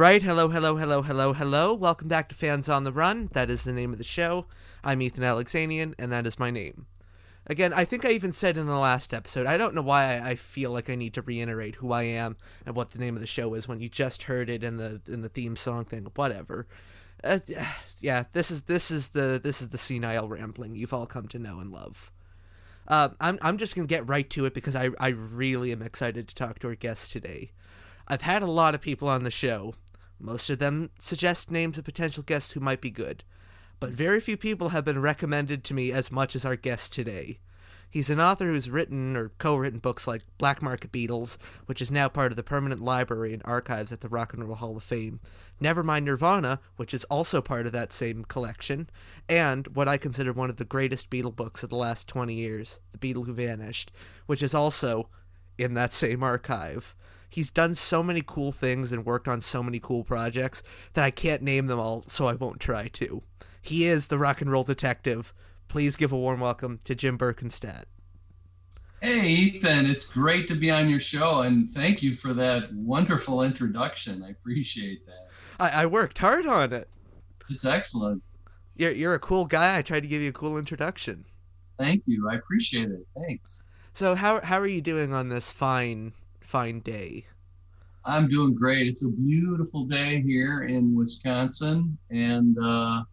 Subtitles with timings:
[0.00, 1.74] right, hello, hello, hello, hello, hello.
[1.74, 3.28] Welcome back to Fans on the Run.
[3.34, 4.46] That is the name of the show.
[4.82, 6.86] I'm Ethan Alexanian, and that is my name.
[7.46, 10.36] Again, I think I even said in the last episode, I don't know why I
[10.36, 13.26] feel like I need to reiterate who I am and what the name of the
[13.26, 16.66] show is when you just heard it in the in the theme song thing, whatever.
[17.22, 17.40] Uh,
[18.00, 21.38] yeah, this is this is the this is the senile rambling you've all come to
[21.38, 22.10] know and love.
[22.88, 26.26] Uh, I'm I'm just gonna get right to it because I I really am excited
[26.26, 27.50] to talk to our guest today.
[28.08, 29.74] I've had a lot of people on the show.
[30.20, 33.24] Most of them suggest names of potential guests who might be good,
[33.80, 37.38] but very few people have been recommended to me as much as our guest today.
[37.88, 41.90] He's an author who's written or co written books like Black Market Beatles, which is
[41.90, 44.84] now part of the permanent library and archives at the Rock and Roll Hall of
[44.84, 45.18] Fame,
[45.60, 48.88] Nevermind Nirvana, which is also part of that same collection,
[49.28, 52.78] and what I consider one of the greatest Beatle books of the last 20 years,
[52.92, 53.90] The Beatle Who Vanished,
[54.26, 55.08] which is also
[55.58, 56.94] in that same archive
[57.30, 61.10] he's done so many cool things and worked on so many cool projects that I
[61.10, 63.22] can't name them all, so I won't try to.
[63.62, 65.32] He is the rock and roll detective.
[65.68, 67.84] Please give a warm welcome to Jim Berkenstadt.
[69.00, 73.42] Hey, Ethan, it's great to be on your show, and thank you for that wonderful
[73.42, 74.22] introduction.
[74.22, 75.28] I appreciate that.
[75.58, 76.88] I, I worked hard on it.
[77.48, 78.22] It's excellent.
[78.76, 79.78] You're, you're a cool guy.
[79.78, 81.24] I tried to give you a cool introduction.
[81.78, 82.28] Thank you.
[82.30, 83.06] I appreciate it.
[83.22, 83.64] Thanks.
[83.92, 86.12] So, how, how are you doing on this fine
[86.50, 87.24] fine day?
[88.04, 88.88] I'm doing great.
[88.88, 93.04] It's a beautiful day here in Wisconsin, and uh,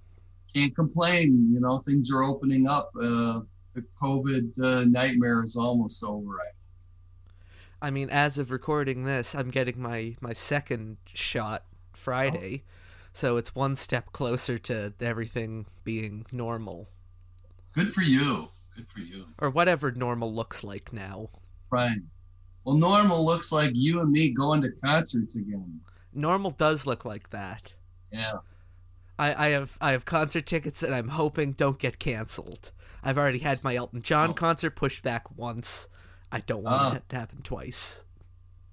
[0.53, 1.51] can't complain.
[1.53, 2.89] You know, things are opening up.
[2.95, 3.41] Uh,
[3.75, 6.41] the COVID uh, nightmare is almost over.
[7.79, 12.71] I mean, as of recording this, I'm getting my my second shot Friday, oh.
[13.13, 16.87] so it's one step closer to everything being normal.
[17.73, 18.47] Good for you.
[18.75, 19.25] Good for you.
[19.37, 21.29] Or whatever normal looks like now.
[21.69, 21.99] Right.
[22.67, 25.79] Well, normal looks like you and me going to concerts again.
[26.13, 27.73] Normal does look like that.
[28.11, 28.39] Yeah.
[29.17, 32.73] I, I have I have concert tickets that I'm hoping don't get canceled.
[33.01, 34.33] I've already had my Elton John oh.
[34.33, 35.87] concert pushed back once.
[36.29, 38.03] I don't want uh, it to happen twice.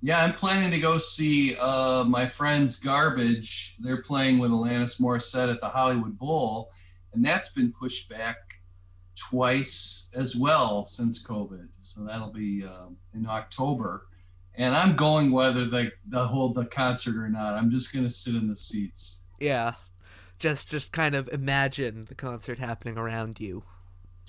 [0.00, 3.76] Yeah, I'm planning to go see uh, my friends Garbage.
[3.78, 6.72] They're playing with Alanis Morissette at the Hollywood Bowl,
[7.12, 8.38] and that's been pushed back
[9.16, 11.68] twice as well since COVID.
[11.80, 14.06] So that'll be uh, in October.
[14.56, 17.54] And I'm going whether they, they hold the concert or not.
[17.54, 19.24] I'm just going to sit in the seats.
[19.40, 19.72] Yeah.
[20.38, 23.64] Just just kind of imagine the concert happening around you.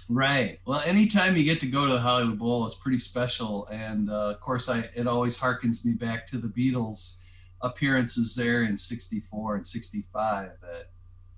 [0.10, 0.60] Right.
[0.66, 4.30] Well, anytime you get to go to the Hollywood Bowl is pretty special, and uh,
[4.30, 7.22] of course, I it always harkens me back to the Beatles'
[7.62, 10.52] appearances there in '64 and '65.
[10.62, 10.90] That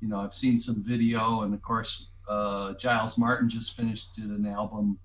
[0.02, 4.29] you know, I've seen some video, and of course, uh, Giles Martin just finished did
[4.29, 4.99] an album,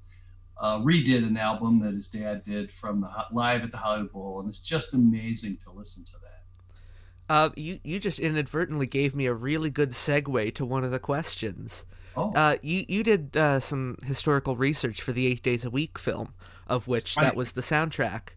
[0.60, 4.40] uh, redid an album that his dad did from the live at the Hollywood Bowl,
[4.40, 7.34] and it's just amazing to listen to that.
[7.34, 10.98] Uh, you you just inadvertently gave me a really good segue to one of the
[10.98, 11.86] questions.
[12.16, 12.32] Oh.
[12.34, 16.34] Uh, you you did uh, some historical research for the Eight Days a Week film,
[16.66, 18.30] of which that was the soundtrack.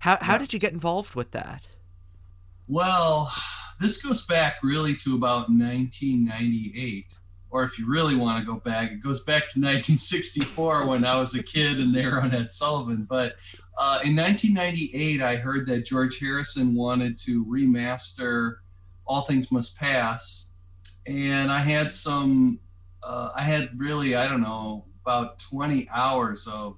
[0.00, 0.38] How how yeah.
[0.38, 1.68] did you get involved with that?
[2.66, 3.32] Well,
[3.80, 7.19] this goes back really to about 1998
[7.50, 11.16] or if you really want to go back, it goes back to 1964 when I
[11.16, 13.06] was a kid and they were on Ed Sullivan.
[13.08, 13.36] But
[13.76, 18.56] uh, in 1998, I heard that George Harrison wanted to remaster
[19.06, 20.50] All Things Must Pass,
[21.06, 22.60] and I had some,
[23.02, 26.76] uh, I had really, I don't know, about 20 hours of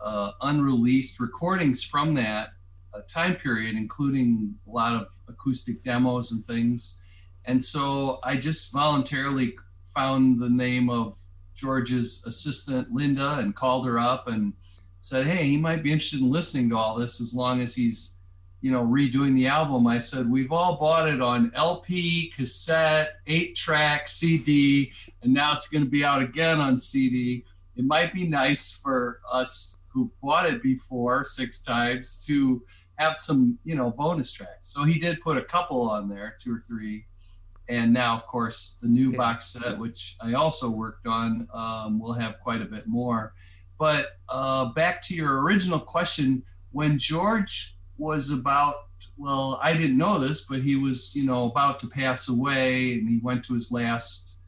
[0.00, 2.48] uh, unreleased recordings from that
[2.94, 7.00] uh, time period, including a lot of acoustic demos and things.
[7.44, 9.56] And so I just voluntarily
[9.98, 11.18] found the name of
[11.56, 14.52] George's assistant, Linda, and called her up and
[15.00, 18.18] said, Hey, he might be interested in listening to all this as long as he's,
[18.60, 19.88] you know, redoing the album.
[19.88, 24.92] I said, We've all bought it on LP, cassette, eight track, CD,
[25.22, 27.44] and now it's going to be out again on CD.
[27.74, 32.62] It might be nice for us who've bought it before six times to
[32.98, 34.68] have some, you know, bonus tracks.
[34.68, 37.04] So he did put a couple on there, two or three
[37.68, 42.12] and now of course the new box set which i also worked on um, will
[42.12, 43.34] have quite a bit more.
[43.78, 46.42] But uh, back to your original question
[46.72, 48.74] when george was about
[49.16, 53.08] well i didn't know this but he was you know about to pass away and
[53.08, 54.38] he went to his last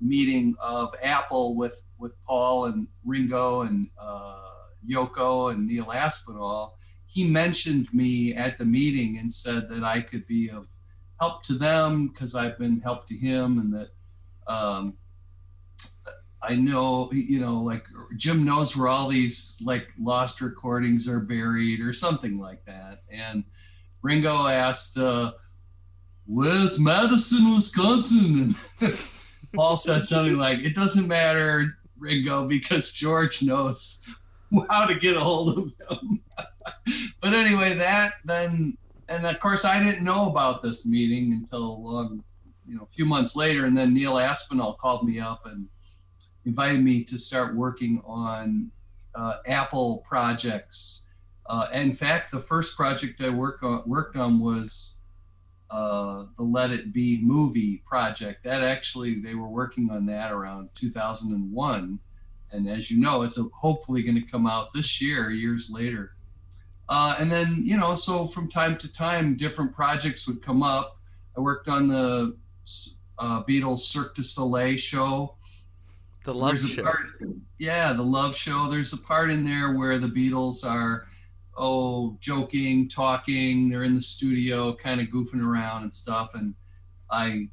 [0.00, 4.50] meeting of apple with with paul and ringo and uh,
[4.86, 6.76] yoko and neil aspinall
[7.14, 10.66] he mentioned me at the meeting and said that I could be of
[11.20, 14.96] help to them because I've been help to him and that um,
[16.46, 21.80] I know, you know, like Jim knows where all these like lost recordings are buried
[21.80, 23.02] or something like that.
[23.10, 23.44] And
[24.02, 25.32] Ringo asked, uh,
[26.26, 28.54] Where's Madison, Wisconsin?
[28.80, 29.08] And
[29.54, 34.02] Paul said something like, It doesn't matter, Ringo, because George knows
[34.68, 36.20] how to get a hold of them.
[37.20, 38.76] but anyway, that then,
[39.08, 42.22] and of course, I didn't know about this meeting until long,
[42.66, 43.66] you know, a few months later.
[43.66, 45.68] And then Neil Aspinall called me up and
[46.44, 48.70] invited me to start working on
[49.14, 51.08] uh, Apple projects.
[51.46, 54.98] Uh, in fact, the first project I work on, worked on was
[55.70, 58.44] uh, the Let It Be movie project.
[58.44, 61.98] That actually, they were working on that around 2001.
[62.52, 66.13] And as you know, it's hopefully going to come out this year, years later.
[66.88, 70.98] Uh, and then, you know, so from time to time, different projects would come up.
[71.36, 72.36] I worked on the
[73.18, 75.36] uh, Beatles Cirque du Soleil show
[76.24, 76.82] the love show.
[76.82, 77.06] Part,
[77.58, 78.68] yeah, the love show.
[78.68, 81.06] There's a part in there where the Beatles are,
[81.56, 83.68] oh, joking, talking.
[83.68, 86.34] They're in the studio, kind of goofing around and stuff.
[86.34, 86.54] And
[87.10, 87.48] I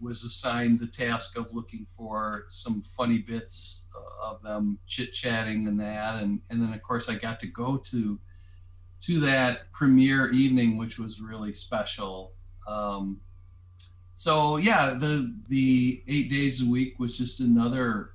[0.00, 3.84] was assigned the task of looking for some funny bits
[4.22, 6.22] of them chit chatting and that.
[6.22, 8.18] And and then of course I got to go to
[9.00, 12.32] to that premiere evening, which was really special.
[12.66, 13.20] Um,
[14.14, 18.10] so yeah, the the eight days a week was just another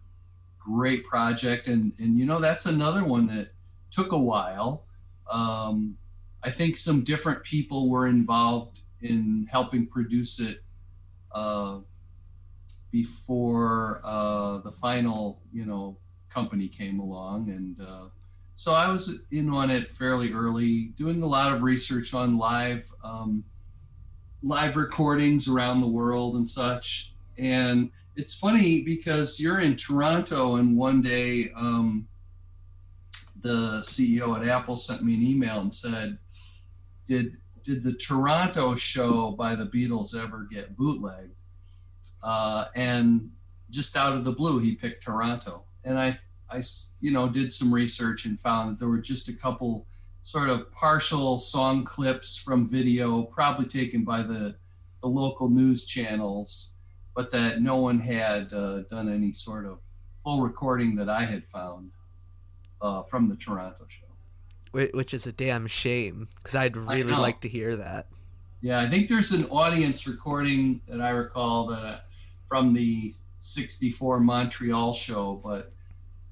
[0.60, 3.50] great project, and and you know that's another one that
[3.92, 4.86] took a while.
[5.32, 5.98] Um,
[6.44, 10.64] I think some different people were involved in helping produce it
[11.32, 11.80] uh,
[12.92, 15.98] before uh, the final, you know,
[16.30, 18.06] company came along, and uh,
[18.56, 22.92] so I was in on it fairly early, doing a lot of research on live.
[23.04, 23.44] Um,
[24.46, 27.14] live recordings around the world and such.
[27.38, 32.08] And it's funny because you're in Toronto, and one day um,
[33.42, 36.18] the CEO at Apple sent me an email and said,
[37.08, 41.34] "Did did the Toronto show by the Beatles ever get bootlegged?"
[42.24, 43.32] Uh, and
[43.72, 46.18] just out of the blue, he picked Toronto, and I
[46.50, 46.62] I
[47.02, 49.88] you know did some research and found that there were just a couple
[50.26, 54.56] sort of partial song clips from video, probably taken by the,
[55.02, 56.78] the local news channels,
[57.16, 59.78] but that no one had uh, done any sort of
[60.24, 61.92] full recording that I had found
[62.82, 64.02] uh, from the Toronto show.
[64.72, 68.08] Which is a damn shame, because I'd really like to hear that.
[68.62, 72.00] Yeah, I think there's an audience recording that I recall that uh,
[72.50, 75.72] from the '64 Montreal show, but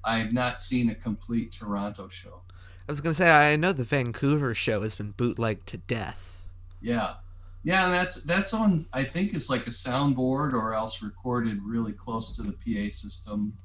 [0.04, 2.40] I've not seen a complete Toronto show.
[2.88, 6.46] I was gonna say I know the Vancouver show has been bootlegged to death.
[6.80, 7.14] Yeah,
[7.62, 8.78] yeah, and that's that's on.
[8.92, 13.56] I think it's like a soundboard or else recorded really close to the PA system.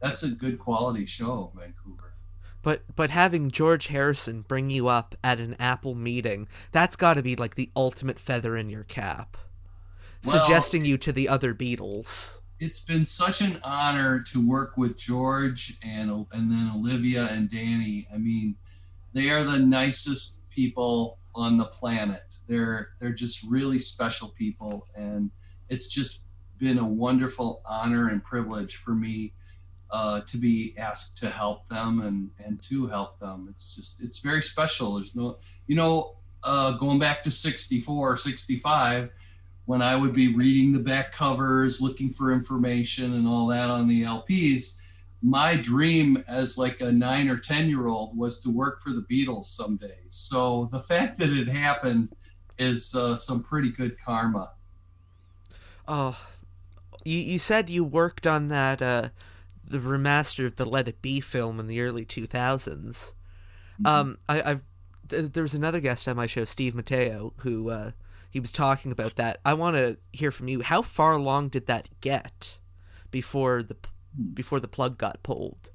[0.00, 2.14] That's a good quality show, Vancouver.
[2.62, 7.22] But but having George Harrison bring you up at an Apple meeting, that's got to
[7.22, 9.36] be like the ultimate feather in your cap,
[10.24, 12.39] well, suggesting you to the other Beatles.
[12.60, 18.06] It's been such an honor to work with George and and then Olivia and Danny.
[18.12, 18.54] I mean,
[19.14, 22.36] they are the nicest people on the planet.
[22.46, 25.30] They're they're just really special people, and
[25.70, 26.26] it's just
[26.58, 29.32] been a wonderful honor and privilege for me
[29.90, 33.48] uh, to be asked to help them and and to help them.
[33.50, 34.96] It's just it's very special.
[34.96, 39.10] There's no you know uh, going back to 64 65
[39.66, 43.88] when I would be reading the back covers, looking for information and all that on
[43.88, 44.80] the LPs
[45.22, 49.02] my dream as like a nine or ten year old was to work for the
[49.10, 49.98] Beatles someday.
[50.08, 52.10] So the fact that it happened
[52.58, 54.50] is uh, some pretty good karma.
[55.86, 56.18] Oh,
[57.04, 59.08] you you said you worked on that uh,
[59.64, 63.14] the remaster of the Let It Be film in the early two thousands.
[63.80, 63.86] mm mm-hmm.
[63.86, 64.62] Um, I, I've
[65.08, 67.90] th- there was another guest on my show, Steve Matteo, who uh,
[68.30, 69.40] he was talking about that.
[69.44, 70.62] I want to hear from you.
[70.62, 72.58] How far along did that get
[73.10, 73.76] before the
[74.34, 75.70] before the plug got pulled?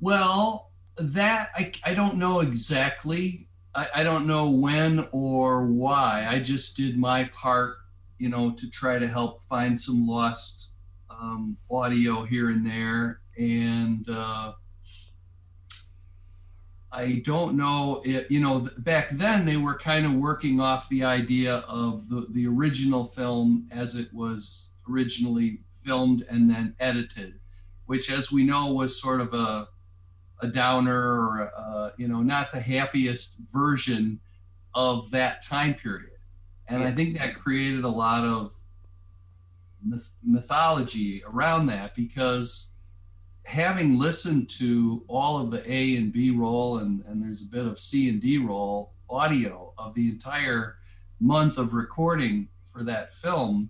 [0.00, 3.48] Well, that I, I don't know exactly.
[3.74, 6.26] I, I don't know when or why.
[6.28, 7.76] I just did my part,
[8.18, 10.72] you know, to try to help find some lost
[11.10, 13.20] um, audio here and there.
[13.38, 14.52] And uh,
[16.92, 21.56] I don't know, you know, back then they were kind of working off the idea
[21.68, 27.40] of the, the original film as it was originally filmed and then edited,
[27.86, 29.68] which, as we know, was sort of a
[30.42, 34.20] a downer or uh, you know not the happiest version
[34.74, 36.10] of that time period.
[36.68, 38.54] And i think that created a lot of
[39.84, 42.71] myth- mythology around that because
[43.44, 47.66] having listened to all of the a and b roll and, and there's a bit
[47.66, 50.76] of c and d roll audio of the entire
[51.20, 53.68] month of recording for that film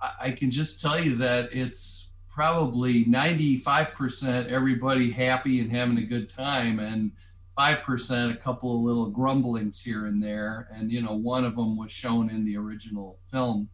[0.00, 6.02] I, I can just tell you that it's probably 95% everybody happy and having a
[6.02, 7.12] good time and
[7.58, 10.68] 5% a couple of little grumblings here and there.
[10.72, 13.68] And you know one of them was shown in the original film.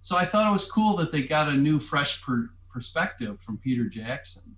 [0.00, 3.58] So i thought it was cool that they got a new fresh per- perspective from
[3.58, 4.54] peter jackson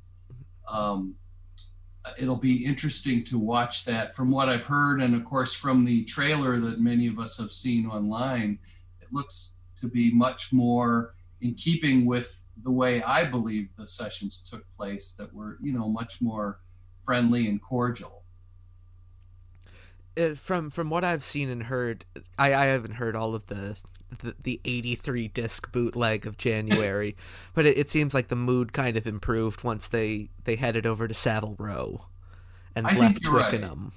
[0.68, 1.14] um,
[2.18, 6.04] it'll be interesting to watch that from what i've heard and of course from the
[6.04, 8.58] trailer that many of us have seen online
[9.00, 14.42] it looks to be much more in keeping with the way I believe the sessions
[14.48, 16.60] took place that were, you know, much more
[17.04, 18.22] friendly and cordial.
[20.18, 22.04] Uh, from from what I've seen and heard,
[22.38, 23.78] I, I haven't heard all of the
[24.22, 27.16] the, the 83 disc bootleg of January,
[27.54, 31.06] but it, it seems like the mood kind of improved once they they headed over
[31.08, 32.06] to Savile Row
[32.76, 33.50] and I left you're right.
[33.50, 33.92] Twickenham.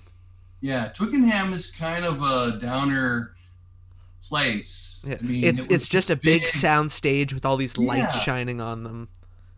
[0.62, 3.36] Yeah, Twickenham is kind of a downer
[4.24, 5.06] place.
[5.08, 5.18] Yeah.
[5.20, 8.22] I mean, it's it it's just a big sound stage with all these lights Yeah.
[8.22, 9.10] shining on them.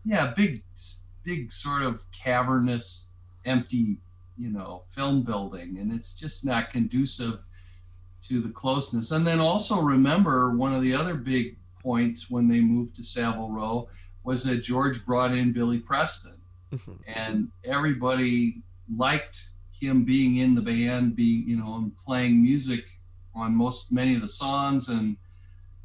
[0.04, 0.62] yeah, big,
[1.24, 3.08] big sort of cavernous,
[3.44, 3.96] empty,
[4.38, 7.40] you know, film building, and it's just not conducive
[8.28, 9.12] to the closeness.
[9.12, 13.50] And then also remember one of the other big points when they moved to Savile
[13.50, 13.88] Row
[14.24, 16.34] was that George brought in Billy Preston,
[16.72, 16.98] Mhm.
[17.06, 18.62] and everybody
[18.96, 22.84] liked him being in the band, being you know, and playing music
[23.34, 25.16] on most many of the songs and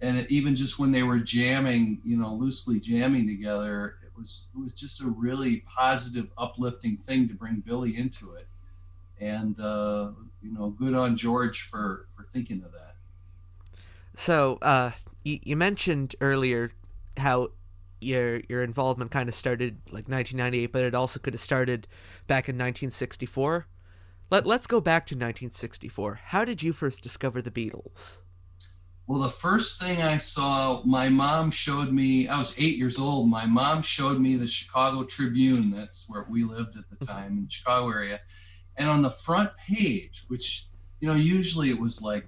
[0.01, 4.47] and it, even just when they were jamming, you know, loosely jamming together, it was
[4.55, 8.47] it was just a really positive, uplifting thing to bring Billy into it,
[9.19, 10.09] and uh,
[10.41, 12.95] you know, good on George for for thinking of that.
[14.15, 14.91] So, uh,
[15.23, 16.71] you, you mentioned earlier
[17.17, 17.49] how
[17.99, 21.87] your your involvement kind of started like 1998, but it also could have started
[22.27, 23.67] back in 1964.
[24.29, 26.21] Let Let's go back to 1964.
[26.25, 28.21] How did you first discover the Beatles?
[29.07, 32.29] Well, the first thing I saw, my mom showed me.
[32.29, 33.29] I was eight years old.
[33.29, 35.69] My mom showed me the Chicago Tribune.
[35.69, 38.21] That's where we lived at the time in the Chicago area.
[38.77, 40.67] And on the front page, which
[41.01, 42.27] you know, usually it was like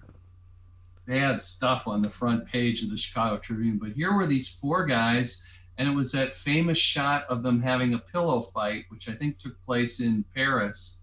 [1.08, 4.86] bad stuff on the front page of the Chicago Tribune, but here were these four
[4.86, 5.44] guys,
[5.78, 9.38] and it was that famous shot of them having a pillow fight, which I think
[9.38, 11.00] took place in Paris.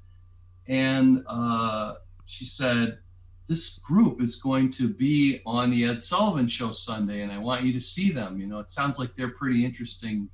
[0.67, 1.95] And uh,
[2.27, 2.99] she said,
[3.47, 7.65] this group is going to be on the Ed Sullivan show Sunday, and I want
[7.65, 8.39] you to see them.
[8.39, 10.29] You know, it sounds like they're pretty interesting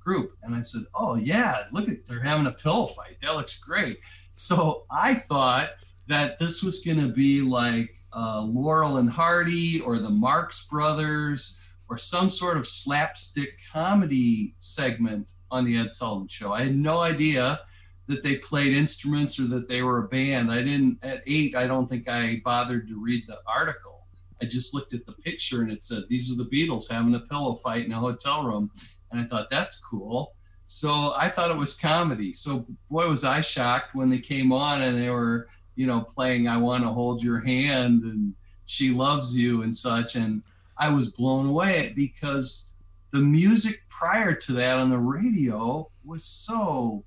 [0.00, 0.36] group.
[0.42, 3.18] And I said, Oh yeah, look at they're having a pillow fight.
[3.22, 4.00] That looks great.
[4.36, 5.70] So I thought
[6.08, 11.60] that this was going to be like uh, Laurel and Hardy or the Marx Brothers
[11.88, 16.52] or some sort of slapstick comedy segment on the Ed Sullivan show.
[16.52, 17.60] I had no idea
[18.08, 20.50] that they played instruments or that they were a band.
[20.50, 21.56] I didn't at eight.
[21.56, 24.06] I don't think I bothered to read the article.
[24.42, 27.20] I just looked at the picture and it said these are the Beatles having a
[27.20, 28.70] pillow fight in a hotel room,
[29.10, 30.34] and I thought that's cool.
[30.68, 32.32] So I thought it was comedy.
[32.32, 36.48] So boy was I shocked when they came on and they were you know playing
[36.48, 38.34] I Want to Hold Your Hand and
[38.66, 40.42] She Loves You and such, and
[40.76, 42.72] I was blown away because
[43.12, 47.04] the music prior to that on the radio was so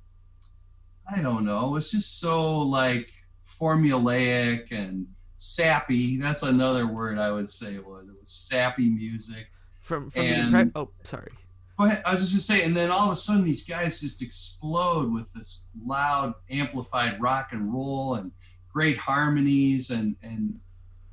[1.14, 1.68] I don't know.
[1.68, 3.12] It was just so like
[3.46, 5.06] formulaic and
[5.38, 6.18] sappy.
[6.18, 8.08] That's another word I would say it was.
[8.08, 9.48] It was sappy music.
[9.82, 11.32] From from And- the impre- oh sorry.
[11.80, 12.04] Go ahead.
[12.06, 15.14] I was just gonna say, and then all of a sudden these guys just explode
[15.14, 18.32] with this loud, amplified rock and roll and
[18.72, 20.60] great harmonies and and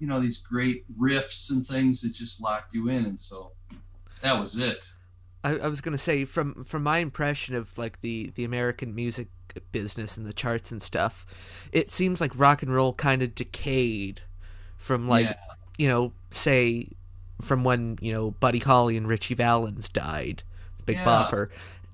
[0.01, 3.05] you know these great riffs and things that just locked you in.
[3.07, 3.53] And so
[4.23, 4.91] that was it.
[5.45, 9.29] I, I was gonna say from from my impression of like the the American music
[9.71, 11.25] business and the charts and stuff,
[11.71, 14.23] it seems like rock and roll kind of decayed
[14.77, 15.35] from like Yeah.
[15.79, 16.89] you know say
[17.41, 20.43] from when you know Buddy Holly and Ritchie Valens died,
[20.87, 21.05] Big Yeah.
[21.05, 21.49] Bopper,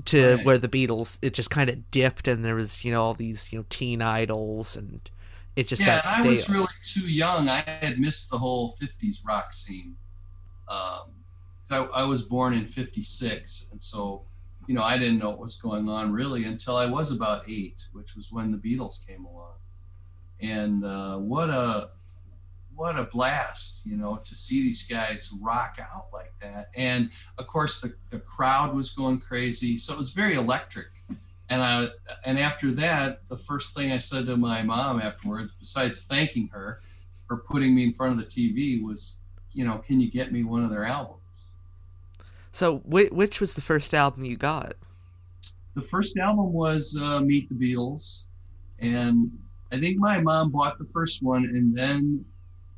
[0.07, 0.45] to Right.
[0.45, 3.53] where the Beatles it just kind of dipped and there was you know all these
[3.53, 5.01] you know teen idols and
[5.57, 6.27] it just yeah, got stale.
[6.27, 7.49] I was really too young.
[7.49, 9.95] I had missed the whole '50s rock scene.
[10.69, 11.11] Um,
[11.65, 14.23] so I, I was born in '56, and so
[14.67, 17.85] you know I didn't know what was going on really until I was about eight,
[17.93, 19.53] which was when the Beatles came along.
[20.41, 21.91] And uh, what a
[22.83, 26.69] what a blast, you know, to see these guys rock out like that.
[26.75, 29.77] And of course, the, the crowd was going crazy.
[29.77, 30.89] So it was very electric.
[31.49, 31.87] And I
[32.25, 36.81] and after that, the first thing I said to my mom afterwards, besides thanking her
[37.29, 39.21] for putting me in front of the TV, was,
[39.53, 41.47] you know, can you get me one of their albums?
[42.51, 44.75] So, wh- which was the first album you got?
[45.77, 48.27] The first album was uh, Meet the Beatles,
[48.81, 49.31] and
[49.71, 52.25] I think my mom bought the first one, and then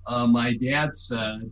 [0.07, 1.51] uh, my dad said,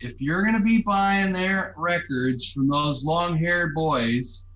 [0.00, 4.46] if you're going to be buying their records from those long haired boys,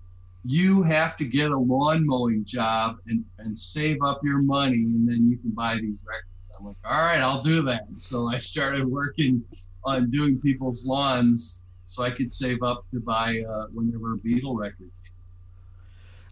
[0.45, 5.07] you have to get a lawn mowing job and, and save up your money, and
[5.07, 6.53] then you can buy these records.
[6.57, 7.87] I'm like, all right, I'll do that.
[7.95, 9.43] So I started working
[9.83, 14.57] on doing people's lawns so I could save up to buy uh, whenever a Beatle
[14.57, 14.91] record.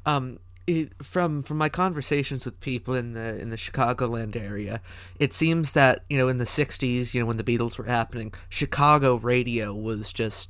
[0.06, 4.82] Um, it, from from my conversations with people in the in the Chicagoland area,
[5.20, 8.34] it seems that you know in the '60s, you know when the Beatles were happening,
[8.50, 10.50] Chicago radio was just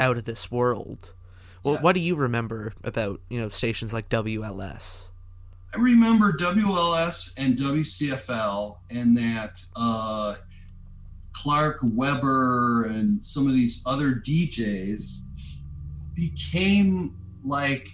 [0.00, 1.14] out of this world.
[1.62, 1.80] Well, Yeah.
[1.80, 5.10] what do you remember about you know stations like WLS?
[5.74, 10.34] I remember WLS and WCFL and that uh,
[11.32, 15.20] Clark Weber and some of these other DJs
[16.14, 17.88] became like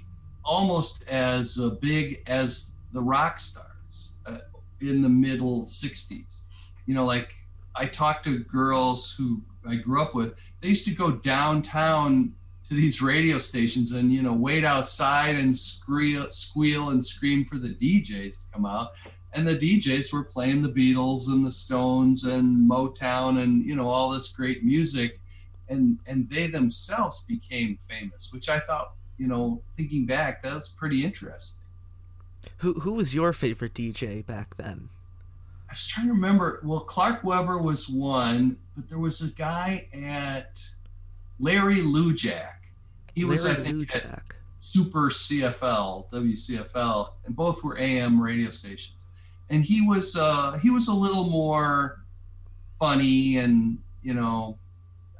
[0.48, 4.38] almost as uh, big as the rock stars uh,
[4.80, 6.40] in the middle 60s.
[6.86, 7.34] You know, like
[7.76, 12.32] I talked to girls who I grew up with, they used to go downtown
[12.64, 17.58] to these radio stations and you know wait outside and squeal, squeal and scream for
[17.58, 18.92] the DJs to come out.
[19.34, 23.88] And the DJs were playing the Beatles and the Stones and Motown and you know
[23.88, 25.20] all this great music,
[25.68, 31.04] and and they themselves became famous, which I thought you know thinking back that's pretty
[31.04, 31.60] interesting.
[32.58, 34.88] Who who was your favorite DJ back then?
[35.68, 36.60] I was trying to remember.
[36.64, 40.66] Well, Clark Weber was one, but there was a guy at
[41.38, 42.54] Larry Lujak.
[43.14, 44.22] He was I Larry think at
[44.60, 49.06] Super CFL, WCFL, and both were AM radio stations.
[49.50, 52.00] And he was uh, he was a little more
[52.78, 54.58] funny, and you know,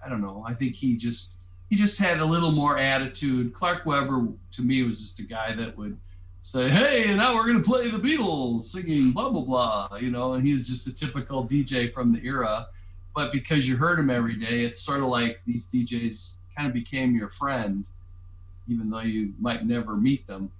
[0.05, 0.45] I don't know.
[0.47, 1.38] I think he just
[1.71, 3.53] he just had a little more attitude.
[3.55, 5.97] Clark Weber to me was just a guy that would
[6.43, 10.35] say, "Hey, now we're gonna play the Beatles, singing blah blah blah," you know.
[10.35, 12.67] And he was just a typical DJ from the era.
[13.15, 16.75] But because you heard him every day, it's sort of like these DJs kind of
[16.75, 17.87] became your friend
[18.69, 20.51] even though you might never meet them.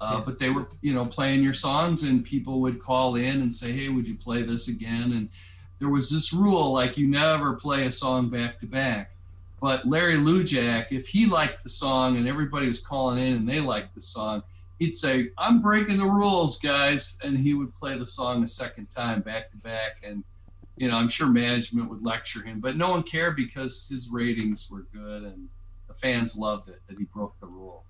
[0.00, 0.22] Uh, Yeah.
[0.24, 3.72] But they were, you know, playing your songs, and people would call in and say,
[3.72, 5.28] "Hey, would you play this again?" And
[5.78, 9.10] there was this rule, like you never play a song back to back.
[9.64, 13.60] But Larry Lujak, if he liked the song and everybody was calling in and they
[13.60, 14.42] liked the song,
[14.78, 18.90] he'd say, "I'm breaking the rules, guys," and he would play the song a second
[18.90, 20.04] time back to back.
[20.06, 20.22] And
[20.76, 24.70] you know, I'm sure management would lecture him, but no one cared because his ratings
[24.70, 25.48] were good and
[25.88, 27.86] the fans loved it that he broke the rule.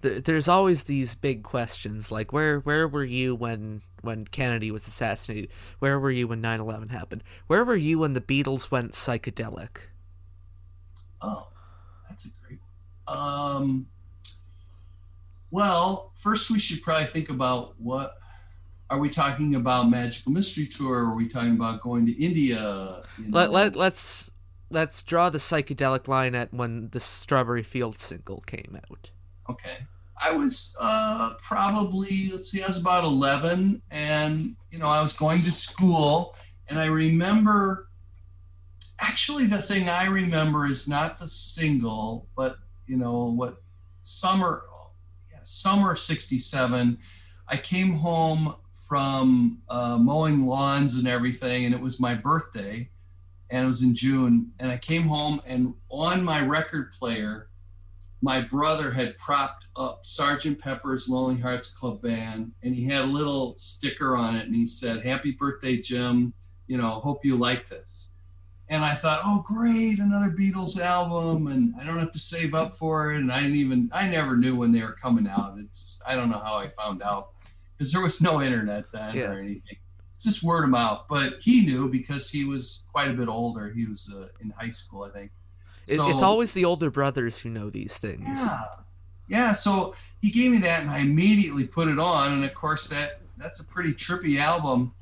[0.00, 5.50] There's always these big questions like where where were you when when Kennedy was assassinated?
[5.80, 7.24] Where were you when 9/11 happened?
[7.48, 9.88] Where were you when the Beatles went psychedelic?
[11.22, 11.48] Oh,
[12.08, 12.60] that's a great.
[13.06, 13.86] Um,
[15.50, 18.18] well, first we should probably think about what
[18.90, 21.04] are we talking about Magical Mystery Tour?
[21.04, 23.02] Or are we talking about going to India?
[23.18, 24.30] You Let let let's
[24.70, 29.10] let's draw the psychedelic line at when the Strawberry Fields single came out.
[29.48, 29.78] Okay.
[30.20, 35.12] I was uh, probably, let's see, I was about 11, and, you know, I was
[35.12, 36.34] going to school,
[36.68, 37.87] and I remember,
[38.98, 43.62] actually, the thing I remember is not the single, but, you know, what
[44.00, 44.64] summer,
[45.30, 46.98] yeah, summer 67,
[47.48, 48.54] I came home
[48.88, 52.88] from uh, mowing lawns and everything, and it was my birthday,
[53.50, 57.48] and it was in June, and I came home, and on my record player,
[58.20, 63.06] my brother had propped up Sergeant Pepper's Lonely Hearts Club Band, and he had a
[63.06, 66.34] little sticker on it, and he said, "Happy birthday, Jim!
[66.66, 68.07] You know, hope you like this."
[68.70, 72.74] And I thought, "Oh, great, another Beatles album, and I don't have to save up
[72.74, 75.56] for it." And I didn't even, I never knew when they were coming out.
[75.58, 77.30] It's just, I don't know how I found out
[77.76, 79.30] because there was no internet then Yeah.
[79.32, 79.76] or anything.
[80.12, 81.06] It's just word of mouth.
[81.08, 83.70] But he knew because he was quite a bit older.
[83.70, 85.30] He was uh, in high school, I think.
[85.86, 88.26] It, it's always the older brothers who know these things.
[88.28, 88.64] yeah.
[89.28, 92.88] Yeah, so he gave me that and I immediately put it on and of course
[92.88, 94.92] that that's a pretty trippy album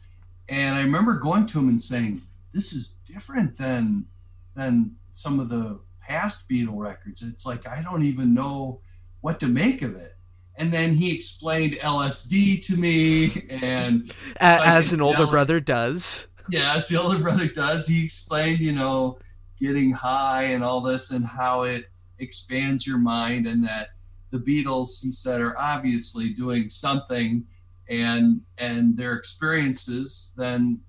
[0.49, 2.21] and I remember going to him and saying
[2.57, 4.07] this is different than
[4.55, 7.23] than some of the past Beatle records.
[7.23, 8.81] It's like I don't even know
[9.21, 10.16] what to make of it.
[10.59, 16.29] And then he explained LSD to me and as an older brother does.
[16.49, 19.19] yeah, as the older brother does, he explained, you know,
[19.61, 21.90] getting high and all this and how it
[22.21, 23.88] expands your mind and that
[24.31, 27.45] the the Beatles, he said, are obviously doing something,
[27.88, 30.81] and and their experiences then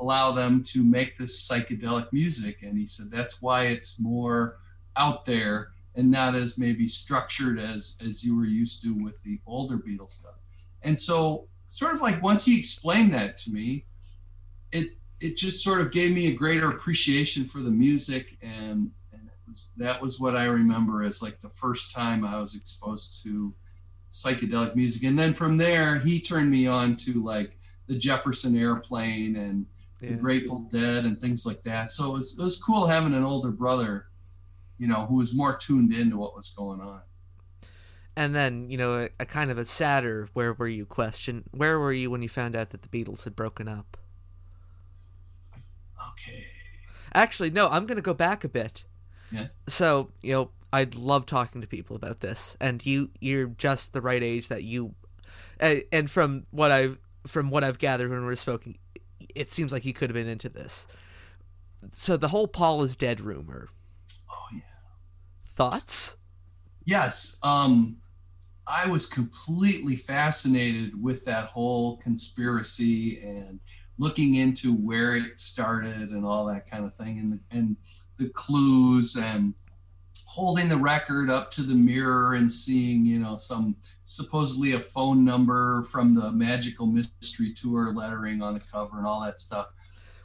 [0.00, 2.62] allow them to make this psychedelic music.
[2.62, 4.58] And he said that's why it's more
[4.96, 9.40] out there and not as maybe structured as as you were used to with the
[9.46, 10.36] older Beatles stuff.
[10.82, 13.84] And so, sort of like once he explained that to me,
[14.72, 19.26] it it just sort of gave me a greater appreciation for the music and and
[19.26, 23.22] it was, that was what I remember as like the first time I was exposed
[23.24, 23.52] to
[24.12, 27.58] psychedelic music and then from there he turned me on to like
[27.88, 29.66] the Jefferson Airplane and
[30.00, 30.10] Yeah.
[30.10, 33.24] the Grateful Dead and things like that so it was, it was cool having an
[33.24, 34.06] older brother
[34.78, 37.00] you know who was more tuned into what was going on
[38.16, 41.44] And then, you know, a, a kind of a sadder where were you question.
[41.52, 43.96] Where were you when you found out that the Beatles had broken up?
[46.14, 46.46] okay
[47.14, 48.84] Actually, no, I'm going to go back a bit.
[49.30, 49.48] Yeah.
[49.66, 54.00] So, you know, I'd love talking to people about this, and you you're just the
[54.02, 54.94] right age that you
[55.60, 58.76] uh, and from what I've from what I've gathered when we're speaking,
[59.38, 60.86] it seems like he could have been into this.
[61.92, 63.68] So the whole Paul is dead rumor.
[64.30, 64.60] oh yeah
[65.44, 66.16] Thoughts?
[66.84, 67.36] Yes.
[67.42, 67.96] Um,
[68.66, 73.60] I was completely fascinated with that whole conspiracy and
[73.98, 77.76] looking into where it started and all that kind of thing and and
[78.18, 79.54] the clues and
[80.30, 85.24] holding the record up to the mirror and seeing you know some supposedly a phone
[85.24, 89.68] number from the magical mystery tour lettering on the cover and all that stuff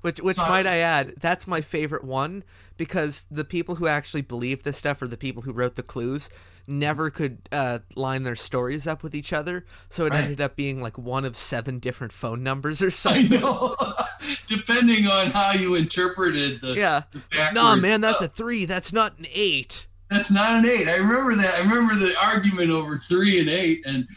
[0.02, 2.44] Which, which So I might was- I add, that's my favorite one
[2.76, 6.30] because the people who actually believe this stuff, or the people who wrote the clues,
[6.68, 9.63] never could uh, line their stories up with each other.
[9.89, 10.24] So it Right.
[10.24, 13.39] ended up being like one of seven different phone numbers or I something.
[13.39, 13.76] know
[14.48, 17.04] depending on how you interpreted the, Yeah.
[17.12, 18.66] the Nah, backwards man, that's a three.
[18.66, 19.88] That's not an eight.
[20.13, 20.88] That's not an eight.
[20.88, 21.56] I remember that.
[21.56, 24.08] I remember the argument over three and eight, and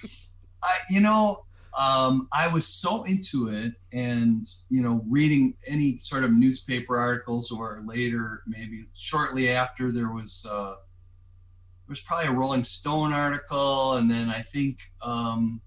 [0.63, 6.23] I, you know, um, I was so into it, and you know, reading any sort
[6.23, 12.33] of newspaper articles, or later, maybe shortly after, there was uh, there was probably a
[12.33, 15.63] Rolling Stone article, and then I think um,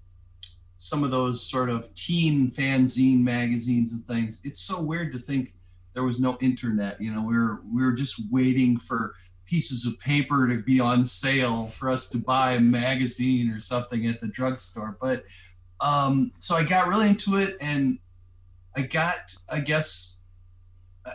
[0.77, 4.41] some of those sort of teen fanzine magazines and things.
[4.43, 5.53] It's so weird to think
[5.95, 7.01] there was no internet.
[7.01, 9.15] You know, we were we were just waiting for
[9.49, 14.05] pieces of paper to be on sale for us to buy a magazine or something
[14.05, 14.95] at the drugstore.
[15.01, 15.23] But
[15.81, 17.97] um, so I got really into it, and
[18.75, 20.17] I got, I guess,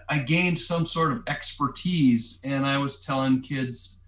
[0.09, 2.40] I gained some sort of expertise.
[2.42, 4.01] And I was telling kids,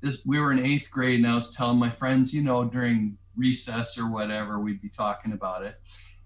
[0.00, 3.18] this we were in eighth grade, and I was telling my friends, you know, during
[3.36, 5.80] recess or whatever, we'd be talking about it.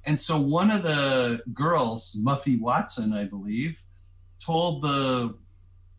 [0.04, 3.80] And so one of the girls, Muffy Watson, I believe,
[4.38, 5.36] told the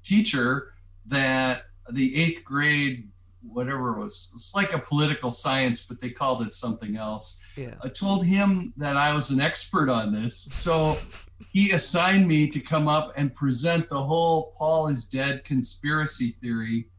[0.04, 0.74] teacher
[1.08, 3.10] that the eighth grade,
[3.42, 7.42] whatever it was, it's like a political science, but they called it something else.
[7.56, 7.76] Yeah.
[7.84, 10.38] I told him that I was an expert on this.
[10.38, 10.96] So
[11.52, 16.90] he assigned me to come up and present the whole Paul is dead conspiracy theory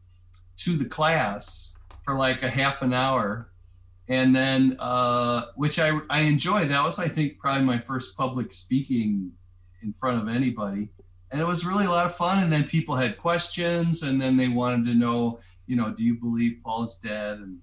[0.57, 3.51] to the class for like a half an hour.
[4.07, 6.69] And then, uh, which I, I enjoyed.
[6.69, 9.31] That was, I think, probably my first public speaking
[9.83, 10.89] in front of anybody.
[11.31, 12.43] And it was really a lot of fun.
[12.43, 16.15] And then people had questions, and then they wanted to know, you know, do you
[16.19, 17.37] believe Paul is dead?
[17.37, 17.59] And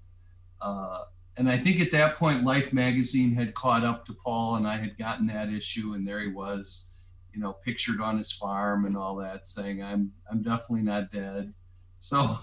[0.61, 1.03] uh,
[1.37, 4.77] and I think at that point, Life magazine had caught up to Paul, and I
[4.77, 6.93] had gotten that issue, and there he was,
[7.33, 11.53] you know, pictured on his farm and all that, saying, "I'm I'm definitely not dead."
[11.99, 12.39] So,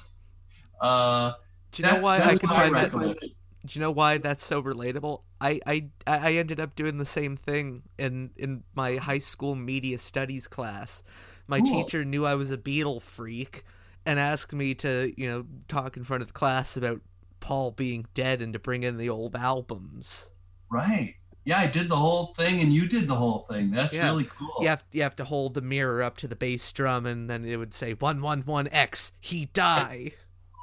[0.81, 1.33] uh,
[1.73, 3.17] Do you know that's, why I that's can what I find that?
[3.65, 5.23] Do you know why that's so relatable?
[5.41, 9.99] I, I I ended up doing the same thing in in my high school media
[9.99, 11.03] studies class.
[11.47, 11.71] My Cool.
[11.85, 13.65] teacher knew I was a Beatle freak
[14.07, 17.01] and asked me to, you know, talk in front of the class about
[17.41, 20.31] Paul being dead and to bring in the old albums.
[20.71, 21.15] Right.
[21.47, 23.71] Yeah, I did the whole thing, and you did the whole thing.
[23.71, 24.07] That's Yeah.
[24.07, 24.55] really cool.
[24.61, 27.45] You have you have to hold the mirror up to the bass drum and then
[27.47, 30.13] it would say 111X, he die.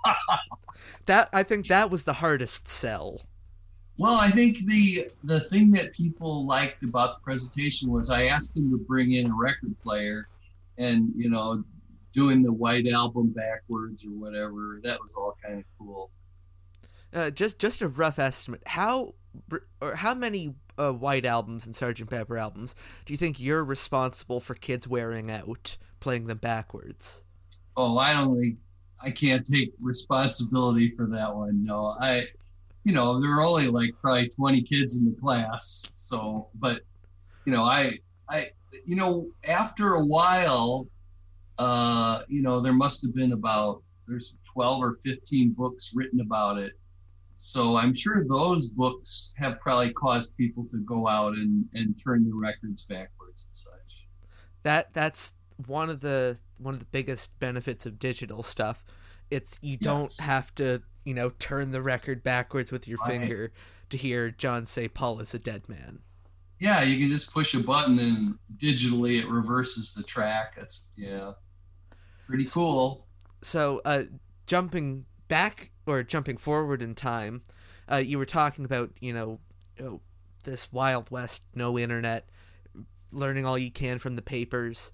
[1.06, 3.22] that I think that was the hardest sell.
[3.98, 8.56] Well, I think the the thing that people liked about the presentation was I asked
[8.56, 10.28] him to bring in a record player,
[10.78, 11.64] and you know,
[12.14, 14.80] doing the white album backwards or whatever.
[14.84, 16.10] That was all kind of cool.
[17.14, 18.64] Uh, just just a rough estimate.
[18.66, 19.16] How
[19.82, 22.10] or how many uh, White albums and Sgt.
[22.10, 27.24] Pepper albums do you think you're responsible for kids wearing out playing them backwards?
[27.78, 28.58] Oh, I don't think
[29.04, 31.64] I can't take responsibility for that one.
[31.64, 32.28] No, I,
[32.84, 35.92] you know, there were only like probably 20 kids in the class.
[35.96, 36.82] So, but,
[37.46, 38.50] you know, I, I,
[38.86, 40.88] you know, after a while,
[41.58, 46.58] uh, you know, there must have been about, there's 12 or 15 books written about
[46.58, 46.74] it.
[47.38, 52.24] So I'm sure those books have probably caused people to go out and, and turn
[52.24, 54.06] the records backwards and such.
[54.62, 55.34] That that's
[55.66, 58.84] one of the one of the biggest benefits of digital stuff.
[59.30, 63.20] It's you don't have to, you know, turn the record backwards with your Right.
[63.20, 63.52] finger
[63.90, 66.00] to hear John say Paul is a dead man.
[66.60, 70.56] Yeah, you can just push a button and digitally it reverses the track.
[70.56, 71.32] That's yeah,
[72.28, 73.08] pretty cool.
[73.42, 74.04] So, uh,
[74.46, 77.42] jumping back or jumping forward in time,
[77.92, 79.40] uh, you were talking about you know
[79.82, 80.02] oh,
[80.44, 82.30] this Wild West, no internet,
[83.12, 84.92] learning all you can from the papers.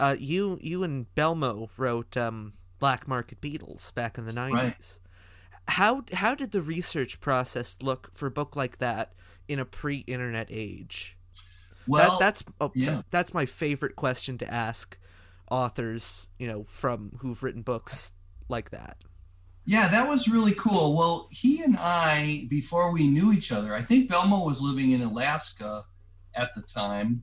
[0.00, 4.98] Uh, you you and Belmo wrote um, Black Market Beatles back in the nineties.
[4.98, 4.98] Right.
[5.68, 9.12] How how did the research process look for a book like that
[9.46, 11.18] in a pre-internet age?
[11.86, 13.02] Well, that, that's oh, yeah.
[13.10, 14.98] that's my favorite question to ask
[15.50, 18.12] authors, you know, from who've written books
[18.48, 18.96] like that.
[19.66, 20.96] Yeah, that was really cool.
[20.96, 25.02] Well, he and I, before we knew each other, I think Belmo was living in
[25.02, 25.84] Alaska
[26.34, 27.22] at the time,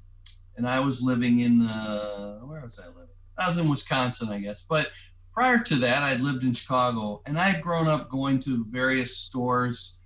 [0.57, 3.07] and I was living in the where was I living?
[3.37, 4.65] I was in Wisconsin, I guess.
[4.67, 4.91] But
[5.33, 10.01] prior to that, I'd lived in Chicago, and I'd grown up going to various stores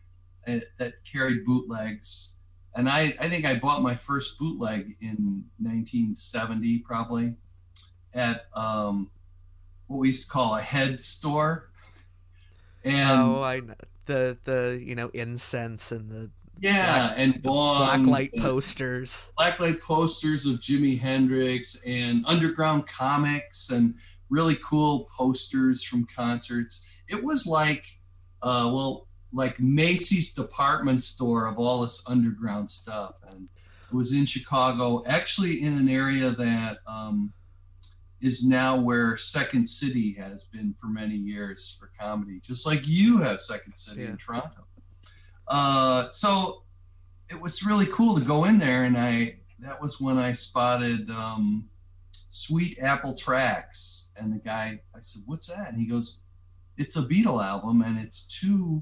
[0.48, 2.36] uh, that carried bootlegs.
[2.76, 7.36] And I, I think I bought my first bootleg in 1970, probably,
[8.14, 9.10] at um,
[9.88, 11.70] what we used to call a head store.
[12.84, 18.34] And oh, I know the the you know incense and the yeah, and bongs, blacklight
[18.34, 19.32] and posters.
[19.40, 23.96] blacklight posters of Jimi Hendrix and underground comics and
[24.30, 26.88] really cool posters from concerts.
[27.10, 27.84] It was like,
[28.44, 33.50] uh, well, like Macy's department store of all this underground stuff, and
[33.92, 37.34] it was in Chicago, actually in an area that um,
[38.22, 43.18] is now where Second City has been for many years for comedy, just like you
[43.18, 44.10] have Second City Yeah.
[44.12, 44.66] in Toronto.
[45.52, 46.64] Uh, so
[47.30, 51.10] it was really cool to go in there, and I that was when I spotted
[51.10, 51.68] um,
[52.30, 56.24] Sweet Apple Tracks, and the guy I said, "What's that?" And he goes,
[56.78, 58.82] "It's a Beatle album, and it's two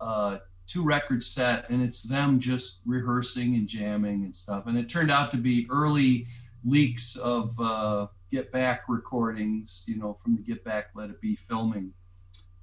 [0.00, 4.88] uh, two record set, and it's them just rehearsing and jamming and stuff." And it
[4.88, 6.26] turned out to be early
[6.64, 11.36] leaks of uh, Get Back recordings, you know, from the Get Back Let It Be
[11.36, 11.92] filming.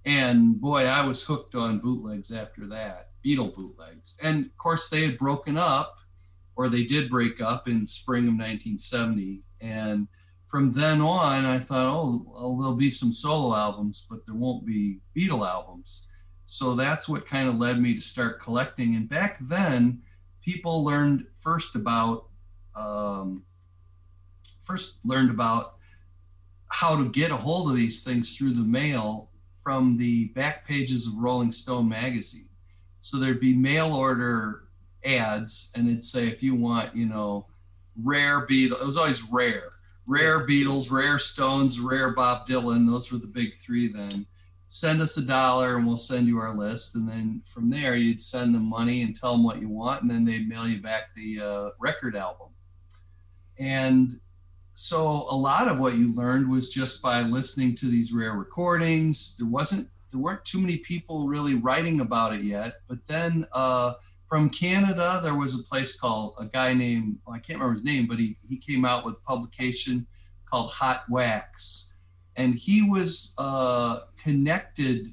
[0.03, 4.17] And boy, I was hooked on bootlegs after that, Beatle bootlegs.
[4.21, 5.95] And of course, they had broken up,
[6.55, 9.41] or they did break up in spring of 1970.
[9.61, 10.07] And
[10.45, 14.65] from then on, I thought, oh, well, there'll be some solo albums, but there won't
[14.65, 16.07] be Beatle albums.
[16.45, 18.95] So that's what kind of led me to start collecting.
[18.95, 20.01] And back then,
[20.43, 22.27] people learned first about
[22.75, 23.43] um,
[24.63, 25.75] first learned about
[26.67, 29.29] how to get a hold of these things through the mail
[29.63, 32.49] from the back pages of Rolling Stone magazine.
[33.05, 34.63] So there'd be mail order
[35.05, 37.45] ads, and it'd say if you want, you know,
[38.01, 38.81] rare Beatles.
[38.81, 39.69] It was always rare,
[40.07, 42.87] rare Beatles, rare Stones, rare Bob Dylan.
[42.87, 44.25] Those were the big three then.
[44.69, 46.95] Send us a dollar, and we'll send you our list.
[46.95, 50.09] And then from there, you'd send them money and tell them what you want, and
[50.09, 52.47] then they'd mail you back the uh, record album.
[53.59, 54.19] And
[54.73, 59.37] so a lot of what you learned was just by listening to these rare recordings.
[59.37, 62.75] There wasn't there weren't too many people really writing about it yet.
[62.87, 63.95] But then uh,
[64.29, 67.83] from Canada, there was a place called a guy named well, I can't remember his
[67.83, 70.07] name, but he he came out with a publication
[70.49, 71.93] called Hot Wacks,
[72.37, 75.09] and he was uh, connected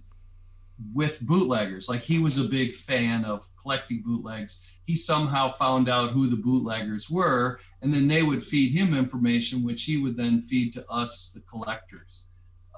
[0.94, 1.88] with bootleggers.
[1.88, 4.64] Like he was a big fan of collecting bootlegs.
[4.86, 9.64] He somehow found out who the bootleggers were, and then they would feed him information,
[9.64, 12.26] which he would then feed to us, the collectors.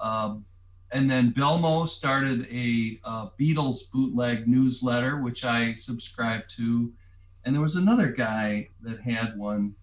[0.01, 0.43] Um,
[0.91, 6.93] and then Belmo started a uh, Beatles bootleg newsletter, which I subscribed to.
[7.43, 9.75] And there was another guy that had one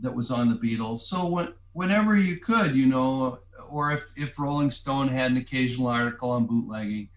[0.00, 0.98] that was on the Beatles.
[0.98, 5.88] So when, whenever you could, you know, or if, if Rolling Stone had an occasional
[5.88, 7.08] article on bootlegging,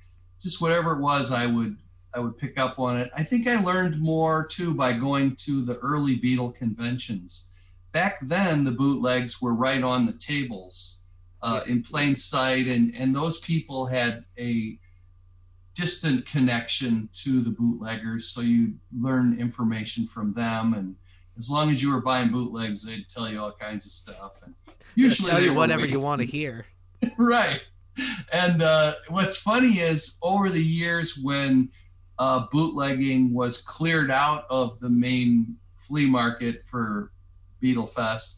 [0.42, 1.76] just whatever it was, I would
[2.16, 3.12] I would pick up on it.
[3.16, 7.52] I think I learned more too by going to the early Beatle conventions.
[7.92, 10.99] Back then, the bootlegs were right on the tables
[11.42, 14.78] uh, in plain sight, and, and those people had a
[15.74, 20.74] distant connection to the bootleggers, so you learn information from them.
[20.74, 20.96] And
[21.38, 24.42] as long as you were buying bootlegs, they'd tell you all kinds of stuff.
[24.44, 24.54] And
[24.96, 26.66] usually, tell you whatever you want to hear.
[27.18, 27.62] right.
[28.32, 31.70] And uh, what's funny is over the years when
[32.18, 37.12] uh, bootlegging was cleared out of the main flea market for
[37.64, 38.36] Beatlefest.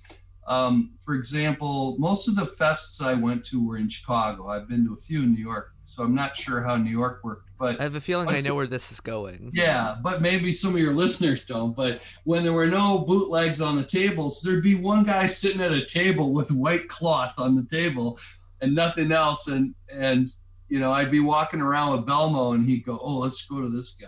[0.51, 4.49] Um, for example, most of the fests I went to were in Chicago.
[4.49, 7.19] I've been to a few in New York so I'm not sure how New York
[7.21, 7.49] worked.
[7.59, 9.51] But I have a feeling I know where this is going.
[9.53, 11.75] yeah, but maybe some of your listeners don't.
[11.75, 15.73] But when there were no bootlegs on the tables, there'd be one guy sitting at
[15.73, 18.17] a table with white cloth on the table
[18.61, 19.49] and nothing else.
[19.49, 20.29] And and
[20.69, 23.67] you know, I'd be walking around with Belmo, and he'd go, "Oh, let's go to
[23.67, 24.07] this guy."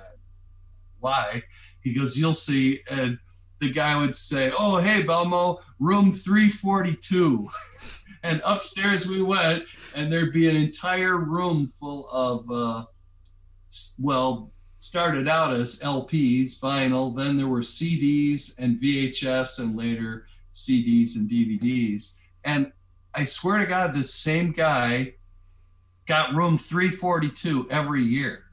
[1.00, 1.44] Why?
[1.82, 3.20] He goes, "You'll see." And
[3.60, 7.50] the guy would say, "Oh, hey, Belmo, room 342."
[8.24, 9.66] and upstairs we went,
[9.96, 12.86] and there'd be an entire room full of, uh,
[14.00, 21.16] well, started out as LPs, vinyl, then there were CDs and VHS, and later CDs
[21.16, 22.18] and DVDs.
[22.44, 22.72] And
[23.14, 25.16] I swear to God, this same guy
[26.06, 28.44] got room 342 every year.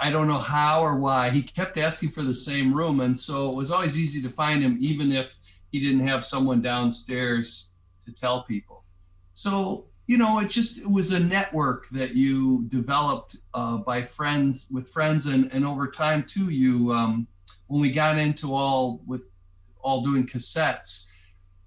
[0.00, 1.30] I don't know how or why.
[1.30, 4.62] He kept asking for the same room, and so it was always easy to find
[4.62, 5.36] him, even if
[5.74, 7.72] he didn't have someone downstairs
[8.04, 8.84] to tell people.
[9.32, 14.68] So you know, it just it was a network that you developed uh, by friends
[14.70, 16.48] with friends, and and over time too.
[16.50, 17.26] You um,
[17.66, 19.24] when we got into all with
[19.80, 21.06] all doing cassettes,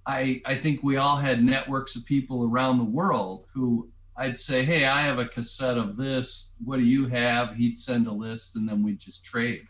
[0.06, 4.64] I I think we all had networks of people around the world who I'd say,
[4.64, 6.54] hey, I have a cassette of this.
[6.64, 7.56] What do you have?
[7.56, 9.68] He'd send a list, and then we'd just trade.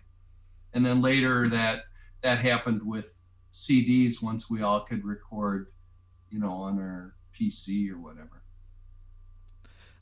[0.75, 1.85] And then later that
[2.21, 3.16] that happened with
[3.57, 5.67] CDs once we all could record,
[6.29, 8.43] you know, on our PC or whatever.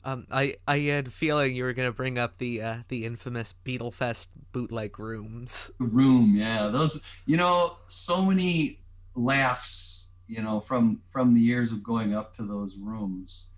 [0.04, 3.54] Um, I I had a feeling you were gonna bring up the uh, the infamous
[3.64, 5.70] Beatlefest bootleg rooms.
[5.78, 8.78] room yeah those you know so many
[9.16, 13.50] laughs you know from from the years of going up to those rooms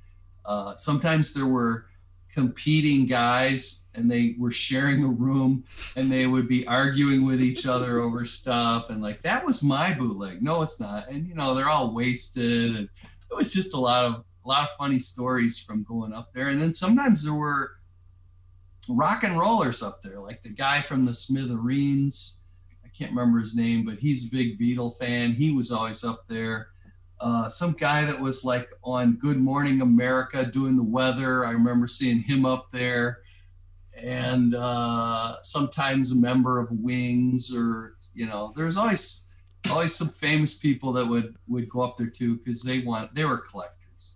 [0.47, 1.87] uh, sometimes there were
[2.33, 5.65] competing guys and they were sharing a room
[5.97, 9.93] and they would be arguing with each other over stuff and like that was my
[9.95, 12.89] bootleg no it's not and you know they're all wasted and
[13.31, 16.49] it was just a lot of a lot of funny stories from going up there
[16.49, 17.79] and then sometimes there were
[18.89, 22.39] rock and rollers up there, like the guy from the Smithereens.
[22.85, 25.33] I can't remember his name, but he's a big Beatle fan.
[25.33, 26.69] He was always up there.
[27.21, 31.45] Uh, some guy that was like on Good Morning America doing the weather.
[31.45, 33.21] I remember seeing him up there.
[33.97, 39.27] And uh, sometimes a member of Wings, or you know, there's always
[39.69, 43.25] always some famous people that would would go up there too because they want they
[43.25, 44.13] were collectors.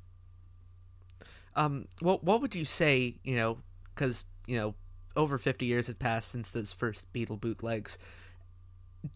[1.57, 3.17] Um, what what would you say?
[3.25, 3.59] You know,
[3.95, 4.75] because you know,
[5.17, 7.99] over fifty years have passed since those first Beatle bootlegs.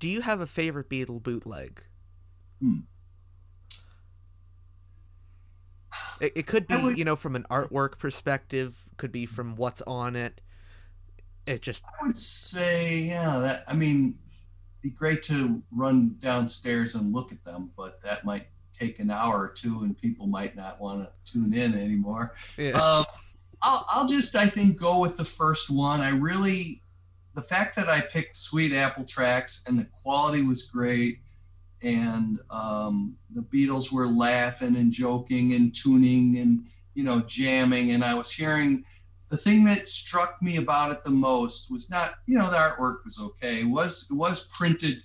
[0.00, 1.82] Do you have a favorite Beatle bootleg?
[2.60, 2.80] Hmm.
[6.20, 8.82] It, it could be, would- you know, from an artwork perspective.
[8.96, 10.40] Could be from what's on it.
[11.46, 14.18] It just I would say, yeah, that I mean,
[14.82, 19.34] be great to run downstairs and look at them, but that might take an hour
[19.42, 22.34] or two, and people might not want to tune in anymore.
[22.56, 22.72] yeah.
[22.72, 23.04] Um,
[23.62, 26.00] I'll, I'll just, I think, go with the first one.
[26.02, 26.82] I really,
[27.34, 31.20] the fact that I picked Sweet Apple Tracks and the quality was great,
[31.82, 38.04] and um, the Beatles were laughing and joking and tuning and you know jamming, and
[38.04, 38.84] I was hearing.
[39.28, 43.04] The thing that struck me about it the most was not, you know, the artwork
[43.04, 43.62] was okay.
[43.62, 45.02] It was it was printed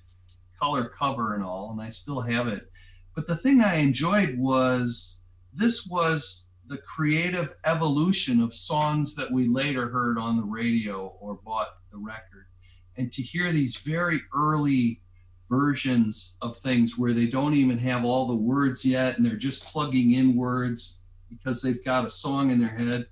[0.59, 2.71] color cover and all, and I still have it.
[3.15, 9.47] But the thing I enjoyed was this was the creative evolution of songs that we
[9.47, 12.45] later heard on the radio or bought the record.
[12.95, 15.01] And to hear these very early
[15.51, 19.65] versions of things where they don't even have all the words yet and they're just
[19.65, 23.05] plugging in words because they've got a song in their head.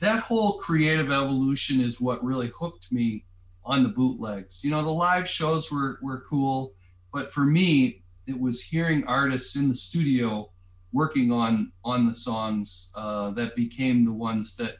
[0.00, 3.24] That whole creative evolution is what really hooked me
[3.64, 4.62] on the bootlegs.
[4.62, 6.74] You know, the live shows were, were cool,
[7.10, 10.50] but for me, it was hearing artists in the studio
[10.92, 14.76] working on on the songs uh, that became the ones that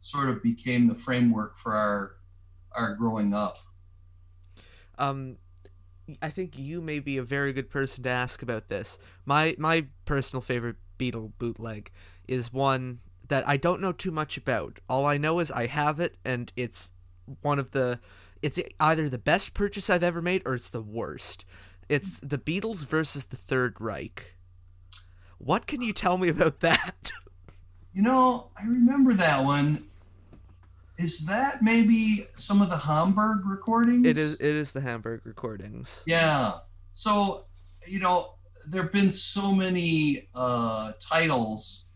[0.00, 2.16] sort of became the framework for our
[2.72, 3.58] our growing up.
[4.98, 5.38] um
[6.22, 8.98] I think you may be a very good person to ask about this.
[9.24, 11.90] My my personal favorite Beatle bootleg
[12.28, 12.98] is one
[13.28, 14.78] that I don't know too much about.
[14.88, 16.90] All I know is I have it and it's
[17.42, 18.00] one of the
[18.42, 21.44] it's either the best purchase I've ever made or it's the worst.
[21.88, 24.36] It's the Beatles versus the Third Reich.
[25.38, 27.12] What can you tell me about that?
[27.92, 29.88] You know, I remember that one.
[30.98, 34.06] Is that maybe some of the Hamburg recordings?
[34.06, 36.02] it is it is the Hamburg recordings.
[36.06, 36.58] Yeah.
[36.94, 37.46] So,
[37.86, 38.34] you know,
[38.68, 41.92] there have been so many uh, titles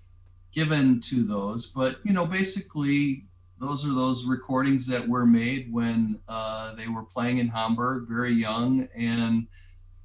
[0.52, 3.26] given to those, but, you know, basically,
[3.58, 8.32] those are those recordings that were made when uh, they were playing in Hamburg, very
[8.32, 9.46] young, and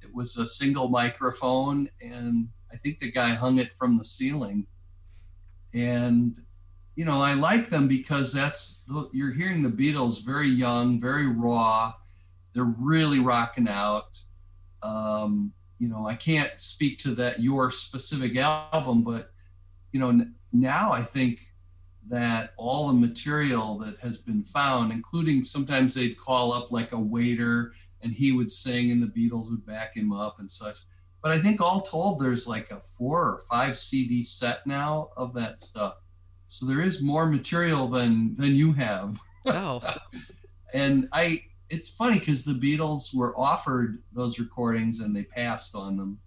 [0.02, 4.66] it was a single microphone, and I think the guy hung it from the ceiling.
[5.72, 6.38] And
[6.96, 8.82] you know, I like them because that's
[9.12, 11.92] you're hearing the Beatles very young, very raw.
[12.54, 14.18] They're really rocking out.
[14.82, 19.30] Um, you know, I can't speak to that your specific album, but
[19.92, 21.40] you know, n- now I think
[22.08, 26.98] that all the material that has been found, including sometimes they'd call up like a
[26.98, 30.78] waiter and he would sing and the Beatles would back him up and such.
[31.22, 35.34] But I think all told, there's like a four or five CD set now of
[35.34, 35.96] that stuff.
[36.48, 39.18] So there is more material than than you have.
[39.46, 39.82] Oh,
[40.74, 45.96] and I, it's funny because the Beatles were offered those recordings and they passed on
[45.96, 46.18] them.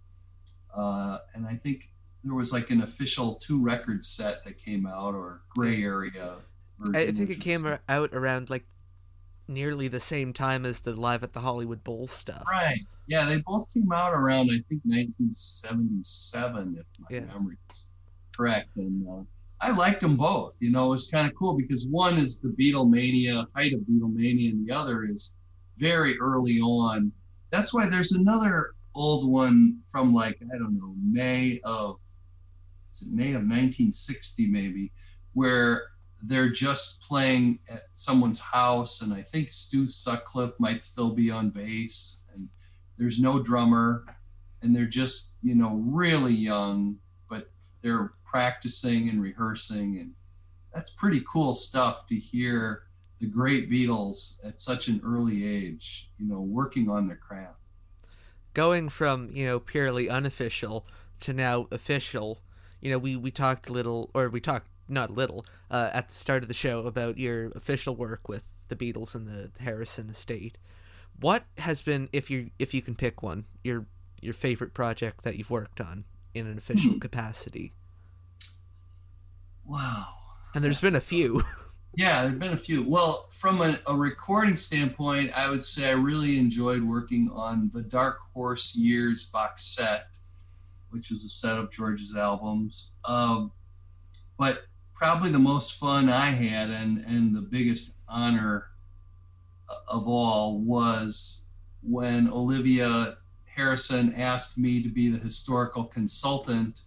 [0.75, 1.89] Uh, and I think
[2.23, 6.35] there was like an official two record set that came out or gray area.
[6.79, 8.65] Version, I think it came out around like
[9.47, 12.43] nearly the same time as the Live at the Hollywood Bowl stuff.
[12.49, 12.79] Right.
[13.07, 17.33] Yeah, they both came out around I think 1977, if my Yeah.
[17.33, 17.85] memory is
[18.35, 18.69] correct.
[18.75, 19.23] And uh,
[19.61, 20.55] I liked them both.
[20.59, 24.51] You know, it was kind of cool because one is the Beatlemania, height of Beatlemania,
[24.51, 25.37] and the other is
[25.77, 27.11] very early on.
[27.51, 31.99] That's why there's another old one from like I don't know May of
[32.91, 34.91] is it May of 1960 maybe,
[35.33, 35.83] where
[36.23, 41.49] they're just playing at someone's house, and I think Stu Sutcliffe might still be on
[41.49, 42.49] bass, and
[42.97, 44.05] there's no drummer,
[44.61, 46.97] and they're just you know really young,
[47.81, 50.13] they're practicing and rehearsing, and
[50.73, 52.83] that's pretty cool stuff to hear
[53.19, 57.55] the great Beatles at such an early age, you know, working on their craft.
[58.53, 60.85] Going from you know purely unofficial
[61.21, 62.41] to now official.
[62.81, 66.41] You know, we we talked little, or we talked not little, uh, at the start
[66.41, 70.57] of the show about your official work with the Beatles and the Harrison estate.
[71.19, 73.85] What has been, if you if you can pick one, your
[74.21, 76.99] your favorite project that you've worked on in an official Hmm.
[76.99, 77.73] capacity?
[79.65, 80.07] Wow.
[80.53, 81.43] And there's been a few.
[81.95, 82.83] Yeah, there have been a few.
[82.87, 87.81] Well, from a, a recording standpoint, I would say I really enjoyed working on the
[87.81, 90.05] Dark Horse Years box set,
[90.91, 92.91] which was a set of George's albums.
[93.05, 93.51] Um,
[94.37, 98.67] but probably the most fun I had and, and the biggest honor
[99.87, 101.45] of all was
[101.81, 103.17] when Olivia
[103.59, 106.83] Harrison asked me to be the historical consultant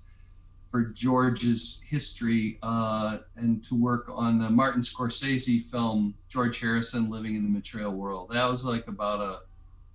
[0.71, 7.35] for George's history uh, and to work on the Martin Scorsese film George Harrison Living
[7.37, 8.31] in the Material World.
[8.33, 9.41] That was like about a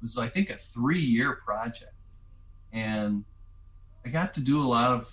[0.03, 1.95] was I think a three year project,
[2.71, 3.25] and
[4.05, 5.11] I got to do a lot of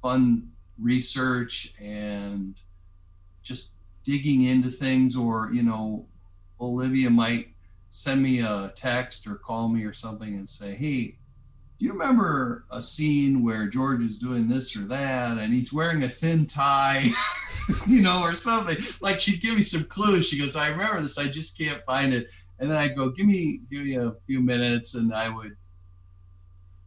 [0.00, 2.54] fun research and
[3.42, 5.16] just digging into things.
[5.16, 6.06] Or you know,
[6.60, 7.48] Olivia might
[7.90, 11.16] send me a text or call me or something and say, "Hey."
[11.80, 16.02] do you remember a scene where George is doing this or that and he's wearing
[16.02, 17.10] a thin tie,
[17.86, 18.76] you know, or something?
[19.00, 20.28] Like she'd give me some clues.
[20.28, 22.28] She goes, I remember this, I just can't find it.
[22.58, 25.56] And then I'd go, give me give me a few minutes and I would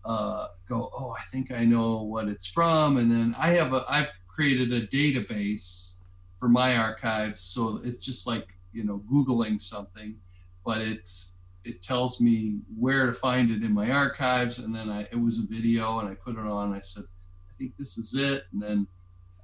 [0.06, 2.98] uh, go, oh, I think I know what it's from.
[2.98, 5.96] And then I have a I've created a database
[6.40, 7.40] for my archives.
[7.40, 10.18] So it's just like, you know, Googling something,
[10.64, 15.04] but it's it tells me where to find it in my archives and then I
[15.04, 17.06] it was a video and I put it on I said
[17.50, 18.88] I think this is it and then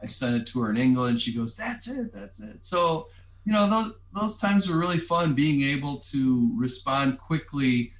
[0.01, 2.63] I sent it to her in England she goes that's it that's it.
[2.63, 3.07] So
[3.45, 7.93] you know those those times were really fun being able to respond quickly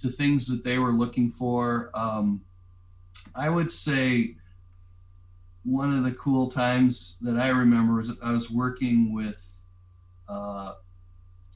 [0.00, 1.90] to things that they were looking for.
[1.94, 2.40] Um,
[3.34, 4.36] I would say
[5.64, 9.44] one of the cool times that I remember was I was working with
[10.28, 10.74] uh,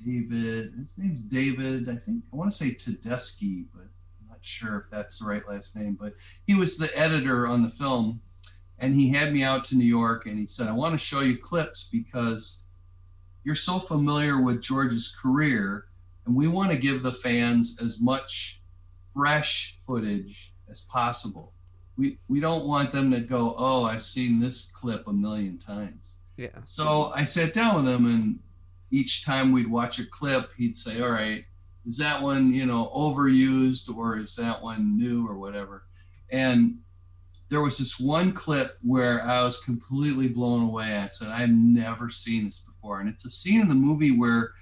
[0.05, 0.74] David.
[0.78, 1.88] His name's David.
[1.88, 5.46] I think I want to say Tedeschi, but I'm not sure if that's the right
[5.48, 5.96] last name.
[6.00, 6.14] But
[6.46, 8.20] he was the editor on the film,
[8.78, 11.20] and he had me out to New York, and he said, "I want to show
[11.20, 12.64] you clips because
[13.44, 15.86] you're so familiar with George's career,
[16.26, 18.61] and we want to give the fans as much
[19.14, 21.52] fresh footage as possible.
[21.96, 26.18] We we don't want them to go, oh, I've seen this clip a million times."
[26.36, 26.48] Yeah.
[26.64, 28.38] So I sat down with him, and
[28.91, 31.45] each time we'd watch a clip, he'd say, "All right,
[31.85, 35.87] is that one you know overused, or is that one new, or whatever?"
[36.30, 36.78] And
[37.49, 40.97] there was this one clip where I was completely blown away.
[40.99, 44.53] I said, "I've never seen this before," and it's a scene in the movie where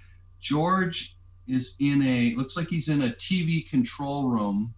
[0.41, 1.17] George
[1.47, 4.75] is in a looks like he's in a TV control room,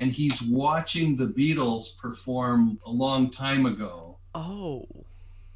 [0.00, 4.86] and he's watching the Beatles perform a long time ago Oh.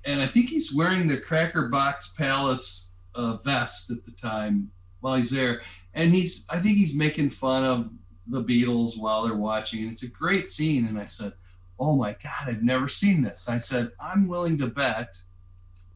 [0.04, 5.16] and I think he's wearing the Cracker Box Palace uh, vest at the time while
[5.16, 5.62] he's there,
[5.94, 7.90] and he's I think he's making fun of
[8.26, 10.86] the Beatles while they're watching, and it's a great scene.
[10.86, 11.32] And I said,
[11.78, 15.16] "Oh my God, I've never seen this." I said, "I'm willing to bet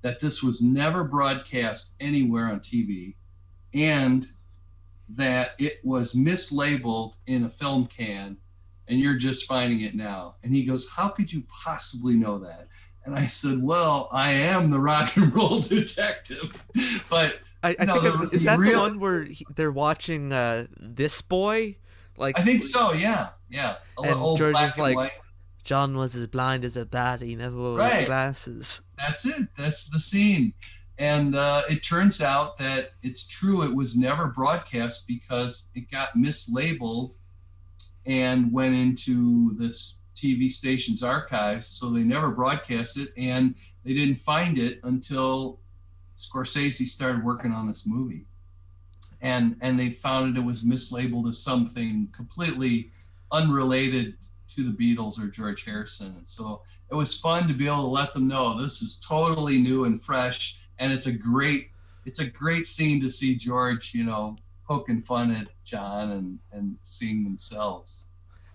[0.03, 3.15] that this was never broadcast anywhere on TV,
[3.73, 4.27] and
[5.09, 8.37] that it was mislabeled in a film can,
[8.89, 10.37] and you're just finding it now.
[10.43, 12.69] And he goes, How could you possibly know that?
[13.07, 16.53] And I said, Well, I am the rock and roll detective.
[17.11, 20.33] but I, I No, think the- is the that the one where he, they're watching
[20.33, 21.77] uh, this boy?
[22.17, 23.31] Like I think so, yeah.
[23.51, 23.77] Yeah.
[23.99, 25.13] A And old George black is and like- white.
[25.65, 27.23] John was as blind as a bat.
[27.23, 28.83] He never wore his glasses.
[28.99, 29.49] That's it.
[29.57, 30.53] That's the scene.
[30.99, 33.63] And uh, it turns out that it's true.
[33.63, 37.17] It was never broadcast because it got mislabeled
[38.07, 41.67] and went into this TV station's archives.
[41.67, 43.55] So they never broadcast it, and
[43.85, 45.61] they didn't find it until
[46.17, 48.27] Scorsese started working on this movie.
[49.23, 52.91] And and they found it, it was mislabeled as something completely
[53.33, 54.17] unrelated
[54.49, 56.15] to the Beatles or George Harrison.
[56.17, 59.61] And so it was fun to be able to let them know this is totally
[59.61, 61.71] new and fresh and it's a great
[62.05, 64.37] it's a great scene to see george you know
[64.67, 68.07] poking fun at john and and seeing themselves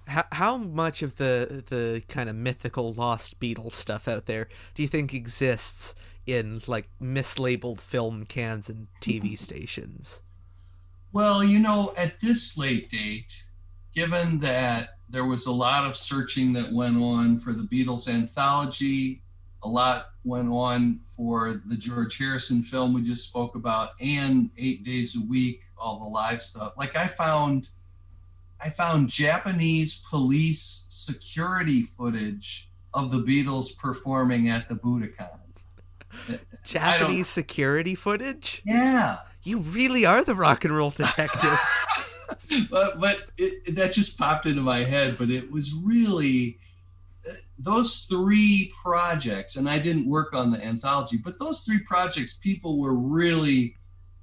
[0.09, 4.81] How, how much of the the kind of mythical lost Beatles stuff out there do
[4.81, 5.95] you think exists
[6.25, 10.21] in like mislabeled film cans and TV stations?
[11.11, 13.45] well you know at this late date
[13.93, 19.21] given that there was a lot of searching that went on for the beatles anthology
[19.63, 24.83] a lot went on for the george harrison film we just spoke about and eight
[24.83, 27.69] days a week all the live stuff like i found
[28.61, 35.29] I found Japanese police security footage of the Beatles performing at the Budokan.
[36.63, 38.61] Japanese security footage?
[38.65, 41.59] Yeah, You really are the rock and roll detective.
[42.69, 45.17] but but it, that just popped into my head.
[45.17, 46.59] But it was really
[47.27, 52.35] uh, those three projects, and I didn't work on the anthology, but those three projects,
[52.35, 53.75] people were really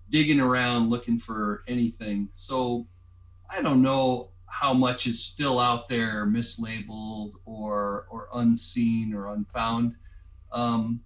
[0.09, 2.29] digging around looking for anything.
[2.31, 2.87] So
[3.51, 9.95] I don't know how much is still out there mislabeled or or unseen or unfound.
[10.53, 11.01] Um,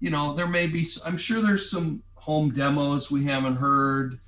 [0.00, 0.84] you know, there may be.
[1.06, 4.18] I'm sure there's some home demos we haven't heard,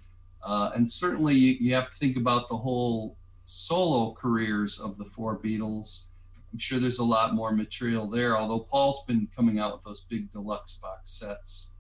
[0.43, 5.05] uh, and certainly you, you have to think about the whole solo careers of the
[5.05, 6.07] four Beatles.
[6.53, 8.37] I'm sure there's a lot more material there.
[8.39, 11.73] Although Paul's been coming out with those big deluxe box sets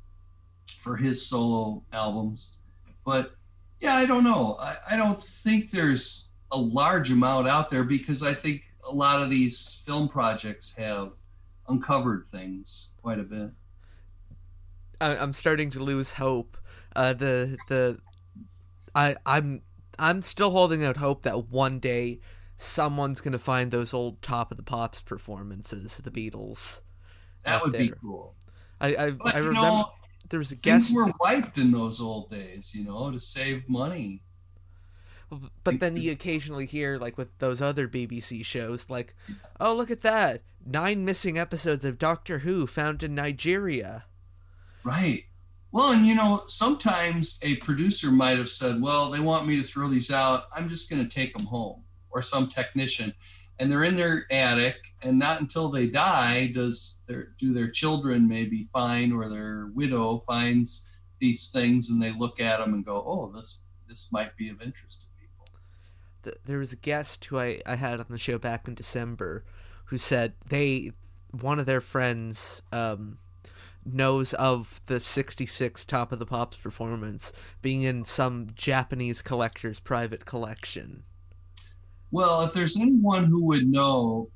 [0.81, 2.59] for his solo albums,
[3.05, 3.37] but
[3.81, 4.57] yeah, I don't know.
[4.61, 9.23] I, I don't think there's a large amount out there because I think a lot
[9.23, 11.13] of these film projects have
[11.69, 13.51] uncovered things quite a bit.
[15.01, 16.57] I, I'm starting to lose hope.
[16.95, 17.99] Uh, the the
[18.95, 19.63] I I'm
[19.99, 22.21] I'm still holding out hope that one day
[22.57, 26.83] someone's gonna find those old Top of the Pops performances, of the Beatles.
[27.45, 28.35] That would be cool.
[28.81, 29.93] I I, But I you remember know,
[30.29, 33.69] there was a things guest, were wiped in those old days, you know, to save
[33.69, 34.23] money.
[35.65, 39.15] but then you occasionally hear like with those other BBC shows, like,
[39.61, 44.05] oh look at that, nine missing episodes of Doctor Who found in Nigeria.
[44.83, 45.25] Right.
[45.73, 49.67] Well, and you know, sometimes a producer might have said, "Well, they want me to
[49.67, 50.45] throw these out.
[50.55, 53.13] I'm just going to take them home," or some technician,
[53.59, 58.29] and they're in their attic, and not until they die does their do their children
[58.29, 60.89] maybe find or their widow finds
[61.21, 64.61] these things, and they look at them and go, "Oh, this this might be of
[64.63, 68.67] interest to people." there was a guest who I, I had on the show back
[68.67, 69.45] in December
[69.87, 70.93] who said they
[71.31, 73.19] one of their friends um,
[73.85, 80.25] knows of the 66 Top of the Pops performance being in some Japanese collector's private
[80.25, 81.05] collection.
[82.15, 84.31] Well, if there's anyone who would know,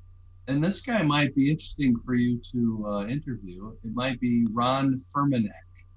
[0.49, 4.97] and this guy might be interesting for you to uh, interview, it might be Ron
[5.15, 5.53] Furmanek.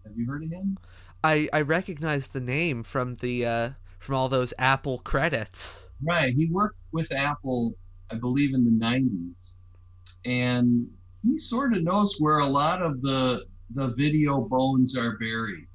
[0.06, 0.78] Have you heard of him?
[1.24, 5.90] I, I recognize the name from the uh, from all those Apple credits.
[6.04, 6.36] Right.
[6.36, 7.74] He worked with Apple,
[8.12, 9.54] I believe, in the 90s.
[10.24, 10.88] And
[11.24, 15.66] he sort of knows where a lot of the, the video bones are buried.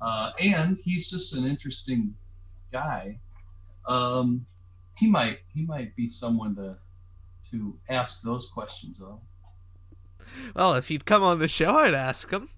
[0.00, 2.14] Uh, and he's just an interesting
[2.72, 3.18] guy.
[3.88, 4.46] Um,
[5.00, 6.76] he might he might be someone to
[7.50, 9.20] to ask those questions though.
[10.54, 12.50] Well, if he'd come on the show, I'd ask him.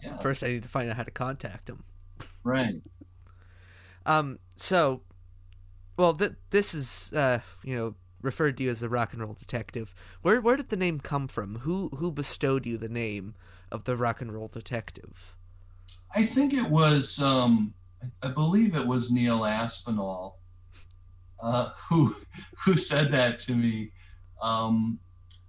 [0.00, 0.16] Yeah.
[0.18, 1.82] First, I need to find out how to contact him.
[2.44, 2.80] Right.
[4.06, 5.02] Um, so,
[5.96, 9.34] well, th- this is, uh, you know, referred to you as the rock and roll
[9.34, 9.92] detective.
[10.22, 11.58] Where where did the name come from?
[11.60, 13.34] Who who bestowed you the name
[13.72, 15.36] of the rock and roll detective?
[16.14, 17.74] I think it was, um,
[18.22, 20.41] I, I believe it was Neil Aspinall
[21.42, 22.16] uh, who
[22.64, 23.92] who said that to me
[24.42, 24.98] um,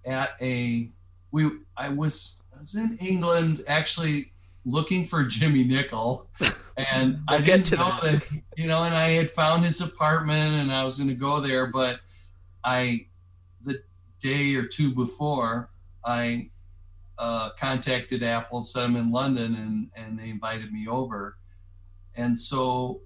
[0.06, 0.90] at a
[1.32, 4.32] we I was I was in England actually
[4.66, 6.28] looking for Jimmy Nicol,
[6.78, 8.22] and I We'll get didn't know that.
[8.22, 8.42] that.
[8.58, 11.68] you know, and I had found his apartment, and I was going to go there,
[11.68, 12.02] but
[12.64, 13.08] I
[13.66, 13.84] the
[14.22, 15.70] day or two before
[16.06, 16.50] I
[17.20, 21.38] uh, contacted Apple, said I'm in London, and and they invited me over,
[22.16, 23.02] and so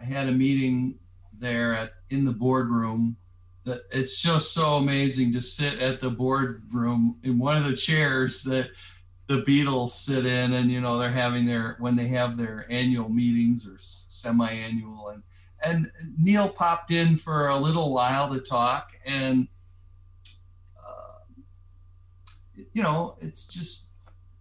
[0.00, 0.96] I had a meeting
[1.38, 3.16] there at in the boardroom.
[3.64, 8.42] That it's just so amazing to sit at the boardroom in one of the chairs
[8.44, 8.70] that
[9.26, 13.08] the Beatles sit in, and you know they're having their when they have their annual
[13.08, 15.22] meetings or semi-annual, and
[15.64, 19.48] and Neil popped in for a little while to talk, and
[20.78, 21.42] uh,
[22.72, 23.88] you know it's just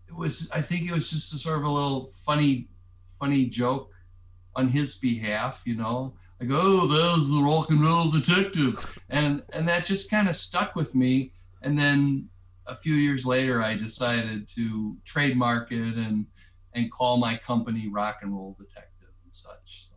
[0.08, 2.68] it was I think it was just a sort of a little funny
[3.20, 3.92] funny joke
[4.56, 6.14] on his behalf, you know.
[6.40, 10.76] Like, oh, there's the rock and roll detective, and and that just kind of stuck
[10.76, 11.32] with me.
[11.62, 12.30] And then
[12.68, 16.26] a few years later, I decided to trademark it and
[16.74, 19.88] and call my company Rock and Roll Detective and such.
[19.88, 19.96] So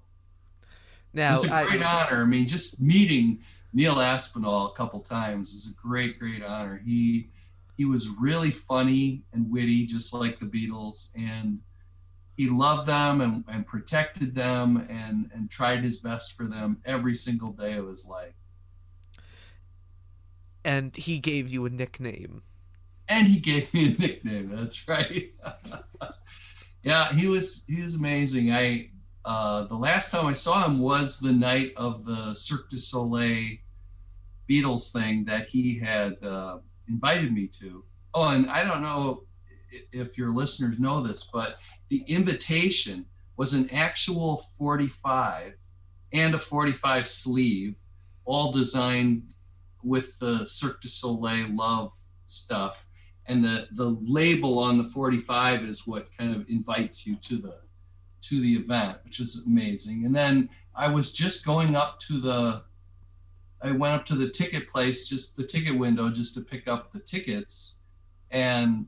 [1.13, 2.23] Now, it's a great I, honor.
[2.23, 6.81] I mean, just meeting Neil Aspinall a couple times is a great, great honor.
[6.85, 7.31] He
[7.77, 11.61] he was really funny and witty, just like the Beatles, and
[12.39, 17.15] he loved them and, and protected them and and tried his best for them every
[17.15, 18.33] single day of his life.
[20.65, 22.43] and he gave you a nickname.
[23.09, 24.51] and he gave me a nickname.
[24.55, 25.33] That's right.
[26.83, 28.53] yeah, he was he was amazing.
[28.53, 28.91] I
[29.25, 33.59] uh, the last time I saw him was the night of the Cirque du Soleil
[34.49, 36.59] Beatles thing that he had uh,
[36.89, 37.85] invited me to.
[38.15, 39.28] Oh, and I don't know
[39.93, 41.59] if your listeners know this, but
[41.89, 43.07] the invitation
[43.37, 45.55] was an actual 45
[46.13, 47.75] and a 45 sleeve,
[48.25, 49.23] all designed
[49.83, 51.93] with the Cirque du Soleil love
[52.27, 52.87] stuff.
[53.27, 57.61] And the the label on the 45 is what kind of invites you to the
[58.23, 60.05] to the event which is amazing.
[60.05, 62.63] And then i was just going up to the
[63.63, 66.93] i went up to the ticket place just the ticket window just to pick up
[66.93, 67.81] the tickets.
[68.31, 68.87] And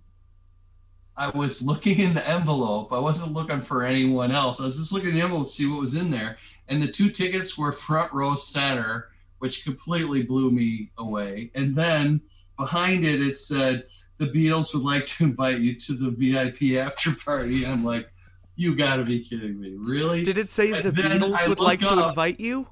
[1.16, 4.92] i was looking in the envelope i wasn't looking for anyone else i was just
[4.92, 6.36] looking in the envelope to see what was in there
[6.68, 12.20] and the two tickets were front row center which completely blew me away and then
[12.58, 13.84] behind it it said
[14.20, 17.64] the Beatles would like to invite you to the VIP after party.
[17.66, 18.12] I'm like,
[18.54, 20.22] you got to be kidding me, really?
[20.22, 22.68] Did it say And the Beatles I would like looked to invite you?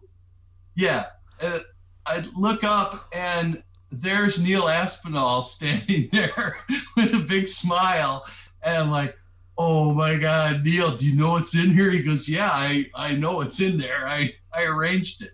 [0.76, 1.06] yeah.
[1.40, 1.60] Uh,
[2.04, 6.56] I look up and there's Neil Aspinall standing there
[6.96, 8.26] with a big smile,
[8.62, 9.16] and I'm like,
[9.56, 11.90] oh my God, Neil, do you know what's in here?
[11.90, 14.06] He goes, yeah, I I know what's in there.
[14.06, 15.32] I I arranged it.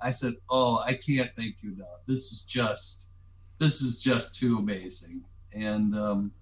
[0.00, 2.00] I said, oh, I can't thank you enough.
[2.06, 3.10] This is just
[3.58, 5.22] this is just too amazing.
[5.52, 6.32] And um,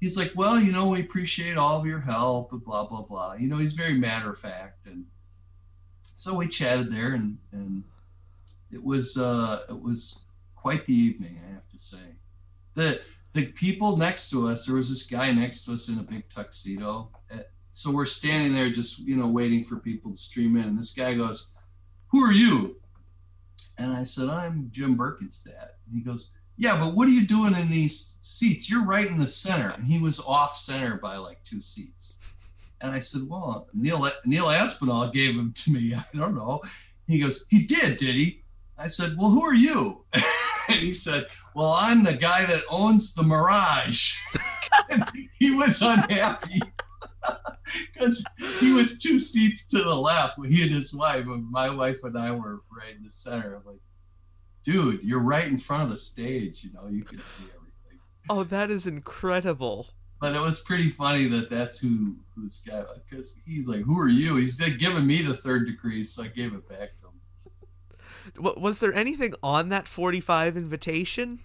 [0.00, 3.34] he's like, well, you know, we appreciate all of your help, blah blah blah.
[3.34, 5.04] You know, he's very matter of fact, and
[6.02, 7.82] so we chatted there, and and
[8.70, 10.22] it was uh, it was
[10.68, 12.20] quite the evening, I have to say.
[12.74, 13.00] The
[13.32, 16.28] the people next to us, there was this guy next to us in a big
[16.28, 17.10] tuxedo.
[17.32, 17.38] Uh,
[17.70, 20.92] So we're standing there, just you know, waiting for people to stream in, and this
[20.92, 21.54] guy goes,
[22.08, 22.76] "Who are you?"
[23.78, 27.54] And I said, "I'm Jim Berkenstadt." And he goes, "Yeah, but what are you doing
[27.56, 28.68] in these seats?
[28.70, 32.20] You're right in the center." And he was off center by like two seats.
[32.82, 35.94] And I said, "Well, Neil Neil Aspinall gave him to me.
[36.02, 36.60] I don't know."
[37.06, 38.44] He goes, "He did, did he?"
[38.76, 40.04] I said, "Well, who are you?"
[40.68, 44.16] and he said, "Well, I'm the guy that owns the Mirage."
[45.38, 46.60] he was unhappy
[47.92, 48.24] because
[48.60, 50.38] he was two seats to the left.
[50.46, 53.56] He and his wife, and my wife and I were right in the center.
[53.56, 53.80] I'm like,
[54.64, 56.64] "Dude, you're right in front of the stage.
[56.64, 58.00] You know, you can see everything."
[58.30, 59.88] Oh, that is incredible.
[60.20, 63.98] But it was pretty funny that that's who, who this guy because he's like, "Who
[63.98, 66.88] are you?" He's giving me the third degree, so I gave it back to him.
[66.88, 66.97] W-
[68.38, 71.40] was there anything on that 45 invitation?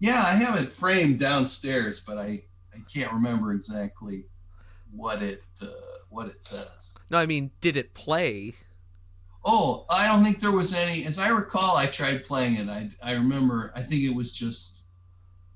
[0.00, 2.42] Yeah, I have it framed downstairs, but I
[2.74, 4.26] I can't remember exactly
[4.90, 5.66] what it uh,
[6.08, 6.94] what it says.
[7.10, 8.54] No, I mean, did it play?
[9.44, 11.04] Oh, I don't think there was any.
[11.06, 12.68] As I recall, I tried playing it.
[12.68, 13.72] I I remember.
[13.74, 14.84] I think it was just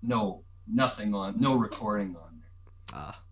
[0.03, 2.51] no nothing on no recording on there.
[2.95, 3.22] Ah,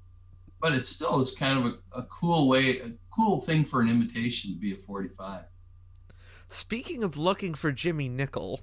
[0.61, 3.89] But it still is kind of a, a cool way, a cool thing for an
[3.89, 5.45] invitation to be a 45.
[6.51, 8.61] Speaking of looking for Jimmy Nicol,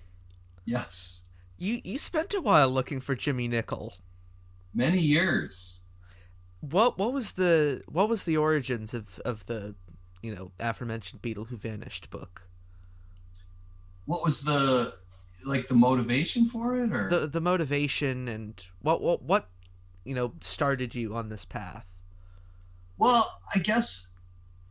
[0.66, 1.24] Yes,
[1.58, 3.96] you you spent a while looking for Jimmy Nicol.
[4.74, 5.80] many years.
[6.60, 9.76] What what was the what was the origins of of the
[10.22, 12.44] you know aforementioned Beatle Who Vanished book?
[14.06, 14.94] What was the?
[15.46, 19.50] like the motivation for it, or the the motivation and what what what
[20.04, 21.90] you know started you on this path.
[22.98, 24.10] Well, I guess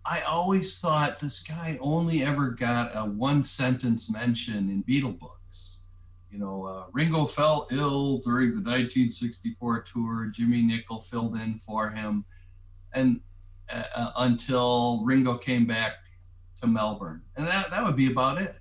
[0.09, 5.81] I always thought this guy only ever got a one sentence mention in Beatle books.
[6.31, 10.27] You know, uh, Ringo fell ill during the 1964 tour.
[10.27, 12.25] Jimmy Nicol filled in for him,
[12.93, 13.21] and
[13.69, 15.95] uh, uh, until Ringo came back
[16.61, 18.55] to Melbourne, and that that would be about it.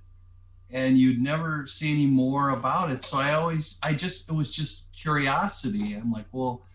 [0.72, 3.04] And you'd never see any more about it.
[3.04, 5.94] So I always, I just, it was just curiosity.
[5.94, 6.66] I'm like, well,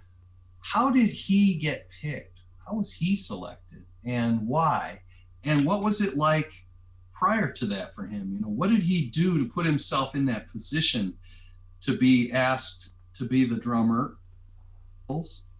[0.60, 2.38] how did he get picked?
[2.64, 3.84] How was he selected?
[4.04, 5.00] And why?
[5.44, 6.50] And what was it like
[7.12, 8.32] prior to that for him?
[8.32, 11.14] You know what did he do to put himself in that position
[11.82, 14.16] to be asked to be the drummer?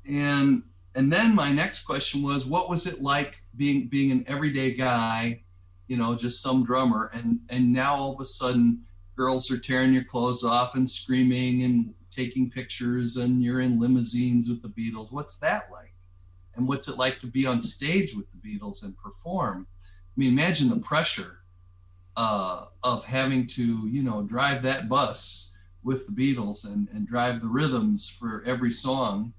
[0.07, 0.63] And
[0.95, 5.41] and then my next question was what was it like being being an everyday guy
[5.89, 8.81] you know just some drummer and and now all of a sudden
[9.17, 14.49] girls are tearing your clothes off and screaming and taking pictures and you're in limousines
[14.49, 15.13] with the beatles.
[15.13, 15.90] What's that like
[16.61, 19.67] and what's it like to be on stage with the Beatles and perform?
[19.81, 21.39] I mean, imagine the pressure
[22.19, 27.41] uh, of having to, you know, drive that bus with the Beatles and, and drive
[27.41, 29.33] the rhythms for every song.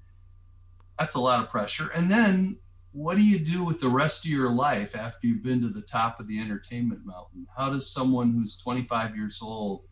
[0.97, 1.89] That's a lot of pressure.
[1.89, 2.57] And then
[2.91, 5.82] what do you do with the rest of your life after you've been to the
[5.82, 7.45] top of the entertainment mountain?
[7.55, 9.84] How does someone who's 25 years old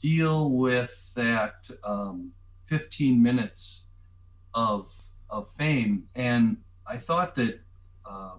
[0.00, 2.32] deal with that um,
[2.64, 3.86] 15 minutes
[4.52, 4.92] of
[5.30, 6.08] of fame.
[6.14, 7.60] And I thought that
[8.08, 8.36] uh,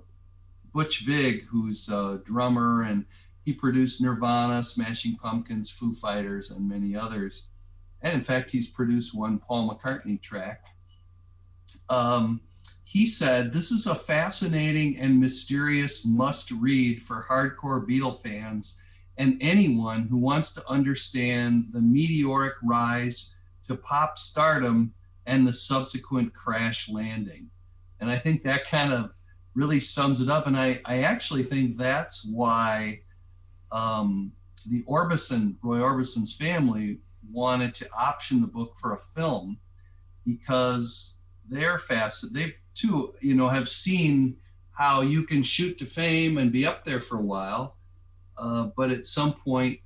[0.73, 3.05] Butch Vig, who's a drummer and
[3.43, 7.47] he produced Nirvana, Smashing Pumpkins, Foo Fighters, and many others.
[8.01, 10.65] And in fact, he's produced one Paul McCartney track.
[11.89, 12.41] Um,
[12.83, 18.81] he said, This is a fascinating and mysterious must read for hardcore Beatle fans
[19.17, 24.93] and anyone who wants to understand the meteoric rise to pop stardom
[25.27, 27.49] and the subsequent crash landing.
[27.99, 29.11] And I think that kind of
[29.53, 30.47] really sums it up.
[30.47, 33.01] And I, I actually think that's why
[33.71, 34.31] um,
[34.69, 36.99] the Orbison, Roy Orbison's family,
[37.29, 39.59] wanted to option the book for a film
[40.25, 41.17] because
[41.49, 42.33] they're fast.
[42.33, 44.37] They too, you know, have seen
[44.71, 47.75] how you can shoot to fame and be up there for a while,
[48.37, 49.79] uh, but at some point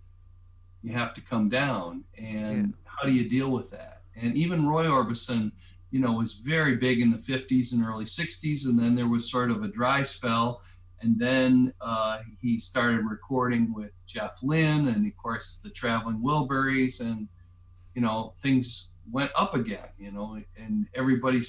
[0.83, 2.03] you have to come down.
[2.17, 2.73] And yeah.
[2.83, 4.01] how do you deal with that?
[4.16, 5.51] And even Roy Orbison,
[5.91, 8.66] you know, was very big in the 50s and early 60s.
[8.66, 10.62] And then there was sort of a dry spell.
[11.01, 17.01] And then uh, he started recording with Jeff Lynne and, of course, the Traveling Wilburys.
[17.01, 17.28] And,
[17.95, 21.41] you know, things went up again, you know, and everybody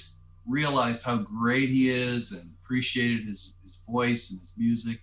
[0.47, 5.01] realized how great he is and appreciated his, his voice and his music.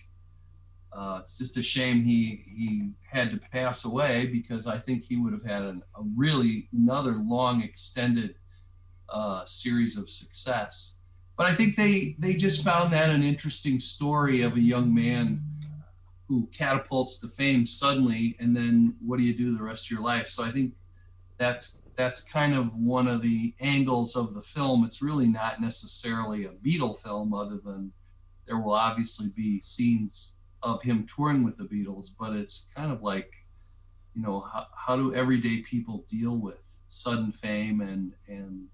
[0.93, 5.17] Uh, it's just a shame he he had to pass away because I think he
[5.17, 8.35] would have had an, a really another long extended
[9.09, 10.99] uh, series of success.
[11.37, 15.43] But I think they they just found that an interesting story of a young man
[16.29, 20.03] who catapults to fame suddenly, and then what do you do the rest of your
[20.03, 20.29] life?
[20.29, 20.75] So I think
[21.39, 24.85] that's that's kind of one of the angles of the film.
[24.85, 27.93] It's really not necessarily a Beatle film, other than
[28.47, 33.03] there will obviously be scenes of him touring with the Beatles, but it's kind of
[33.03, 33.33] like,
[34.15, 38.67] you know, how, how do everyday people deal with sudden fame and and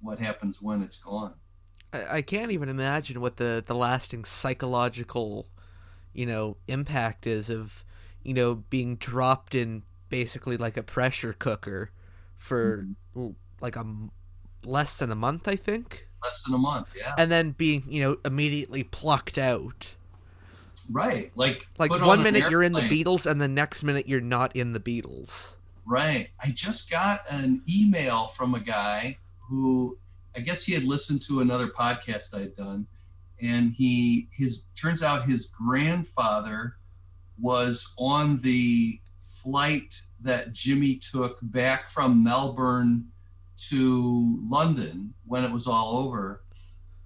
[0.00, 1.34] what happens when it's gone?
[1.92, 5.48] I, I can't even imagine what the the lasting psychological,
[6.12, 7.84] you know, impact is of,
[8.22, 11.90] you know, being dropped in basically like a pressure cooker
[12.36, 12.86] for
[13.16, 13.30] mm-hmm.
[13.60, 13.84] like a
[14.64, 16.08] less than a month, I think.
[16.22, 17.14] Less than a month, yeah.
[17.18, 19.96] And then being, you know, immediately plucked out
[20.90, 21.30] Right.
[21.34, 24.72] Like like one minute you're in the Beatles and the next minute you're not in
[24.72, 25.56] the Beatles.
[25.84, 26.28] Right.
[26.42, 29.98] I just got an email from a guy who
[30.36, 32.86] I guess he had listened to another podcast I'd done
[33.40, 36.76] and he his turns out his grandfather
[37.38, 43.08] was on the flight that Jimmy took back from Melbourne
[43.68, 46.42] to London when it was all over.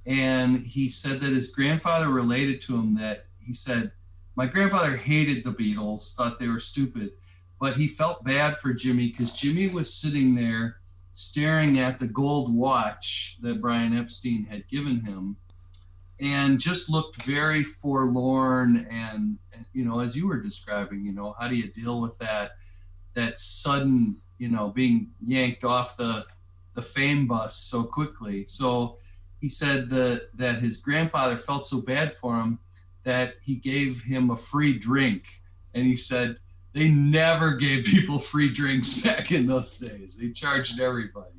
[0.06, 3.92] And he said that his grandfather related to him that he said,
[4.34, 7.12] My grandfather hated the Beatles, thought they were stupid,
[7.60, 10.78] but he felt bad for Jimmy because Jimmy was sitting there
[11.12, 15.36] staring at the gold watch that Brian Epstein had given him
[16.20, 19.38] and just looked very forlorn and,
[19.72, 22.52] you know as you were describing you know how do you deal with that
[23.14, 26.26] that sudden you know being yanked off the
[26.76, 28.46] the fame bus so quickly?
[28.46, 28.98] So
[29.40, 32.58] he said that that his grandfather felt so bad for him
[33.06, 35.22] that he gave him a free drink
[35.74, 36.36] and he said
[36.72, 40.16] they never gave people free drinks back in those days.
[40.16, 41.30] They charged everybody.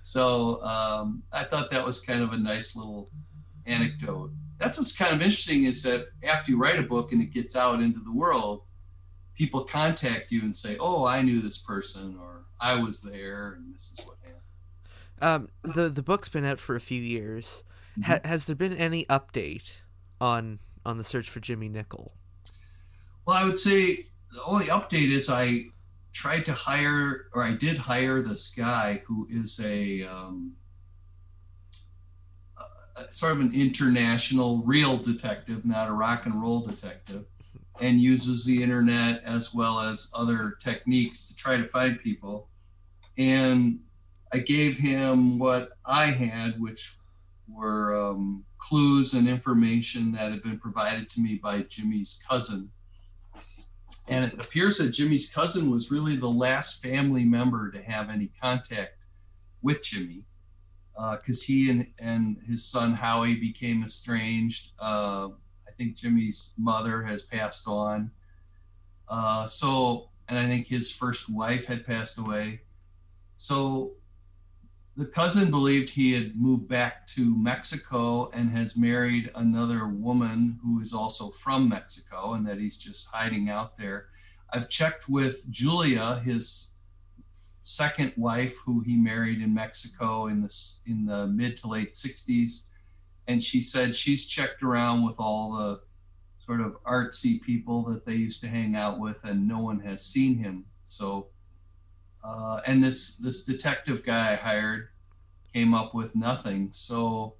[0.00, 3.10] So um, I thought that was kind of a nice little
[3.66, 4.32] anecdote.
[4.58, 7.56] That's what's kind of interesting is that after you write a book and it gets
[7.56, 8.62] out into the world,
[9.36, 13.74] people contact you and say, "Oh, I knew this person," or "I was there," and
[13.74, 15.50] this is what happened.
[15.64, 17.64] Um, the the book's been out for a few years.
[18.04, 19.72] Ha- has there been any update
[20.20, 22.12] on on the search for Jimmy Nicol?
[23.26, 25.66] Well, I would say the only update is I
[26.12, 30.52] tried to hire, or I did hire this guy who is a, um,
[32.96, 37.24] a sort of an international real detective, not a rock and roll detective,
[37.80, 42.48] and uses the internet as well as other techniques to try to find people.
[43.18, 43.80] And
[44.32, 46.96] I gave him what I had, which
[47.48, 52.70] were um, clues and information that had been provided to me by Jimmy's cousin
[54.08, 58.30] and it appears that Jimmy's cousin was really the last family member to have any
[58.40, 59.06] contact
[59.62, 60.24] with Jimmy
[60.94, 64.72] because uh, he and, and his son Howie became estranged.
[64.80, 65.28] Uh,
[65.66, 68.10] I think Jimmy's mother has passed on.
[69.08, 72.60] Uh, so, and I think his first wife had passed away.
[73.36, 73.92] So
[74.96, 80.80] the cousin believed he had moved back to Mexico and has married another woman who
[80.80, 84.08] is also from Mexico and that he's just hiding out there.
[84.52, 86.72] I've checked with Julia, his
[87.32, 90.54] second wife, who he married in Mexico in the
[90.86, 92.64] in the mid to late 60s,
[93.28, 95.80] and she said she's checked around with all the
[96.38, 100.04] sort of artsy people that they used to hang out with, and no one has
[100.04, 100.66] seen him.
[100.82, 101.28] So
[102.24, 104.88] uh, and this this detective guy I hired
[105.52, 106.68] came up with nothing.
[106.72, 107.34] So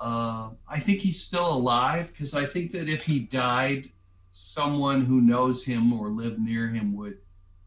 [0.00, 3.90] uh, I think he's still alive because I think that if he died,
[4.30, 7.18] someone who knows him or lived near him would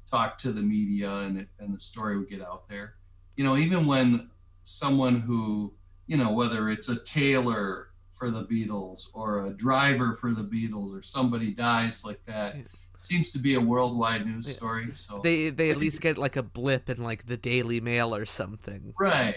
[0.09, 2.95] talk to the media and and the story would get out there.
[3.35, 4.29] You know, even when
[4.63, 5.73] someone who
[6.07, 10.97] you know whether it's a tailor for the Beatles or a driver for the Beatles
[10.97, 12.55] or somebody dies like that.
[12.55, 12.63] Yeah
[13.01, 14.89] seems to be a worldwide news story.
[14.93, 18.25] So they they at least get like a blip in like the Daily Mail or
[18.25, 18.93] something.
[18.99, 19.35] Right.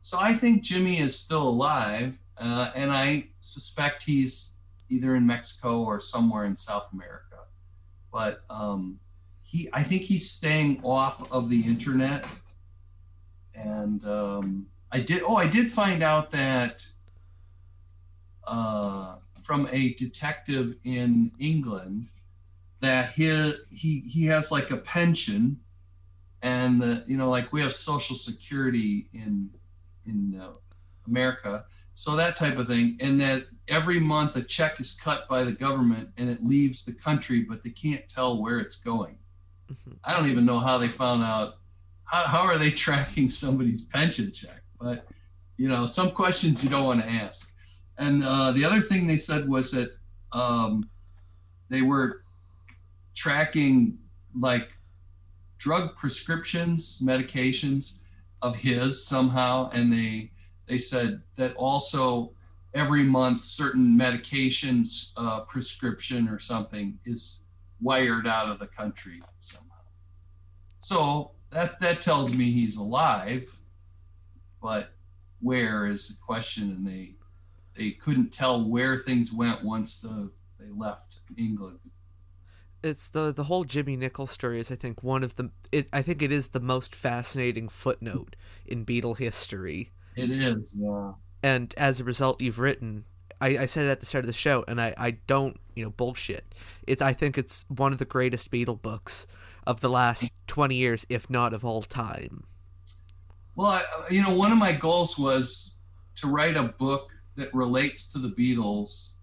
[0.00, 4.54] So I think Jimmy is still alive, uh, and I suspect he's
[4.88, 7.36] either in Mexico or somewhere in South America.
[8.12, 8.98] But um,
[9.42, 12.24] he, I think he's staying off of the internet.
[13.54, 15.22] And um, I did.
[15.22, 16.86] Oh, I did find out that
[18.44, 22.08] uh, from a detective in England
[22.80, 25.58] that he he he has like a pension,
[26.42, 29.50] and the, you know like we have Social Security in
[30.06, 30.54] in uh,
[31.06, 31.64] America,
[31.94, 35.52] so that type of thing, and that every month a check is cut by the
[35.52, 39.16] government and it leaves the country, but they can't tell where it's going.
[39.70, 39.92] Mm-hmm.
[40.02, 41.54] I don't even know how they found out.
[42.04, 44.62] How, how are they tracking somebody's pension check?
[44.80, 45.06] But
[45.56, 47.52] you know, some questions you don't want to ask.
[47.98, 49.94] And uh, the other thing they said was that
[50.32, 50.88] um,
[51.68, 52.22] they were
[53.20, 53.98] tracking
[54.34, 54.70] like
[55.58, 57.98] drug prescriptions, medications
[58.40, 60.30] of his somehow, and they
[60.66, 62.32] they said that also
[62.72, 67.42] every month certain medications uh, prescription or something is
[67.82, 69.84] wired out of the country somehow.
[70.80, 73.54] So that that tells me he's alive,
[74.62, 74.92] but
[75.40, 76.70] where is the question?
[76.70, 77.16] And they
[77.76, 81.80] they couldn't tell where things went once the they left England
[82.82, 86.02] it's the the whole Jimmy Nicol's story is I think one of the it, I
[86.02, 89.90] think it is the most fascinating footnote in Beatle history.
[90.16, 91.12] It is, yeah.
[91.42, 93.04] And as a result, you've written.
[93.40, 95.84] I, I said it at the start of the show, and I, I don't you
[95.84, 96.54] know bullshit.
[96.86, 99.26] It's I think it's one of the greatest Beatle books
[99.66, 102.44] of the last twenty years, if not of all time.
[103.56, 105.74] Well, I, uh, you know, one of my goals was
[106.16, 109.14] to write a book that relates to the Beatles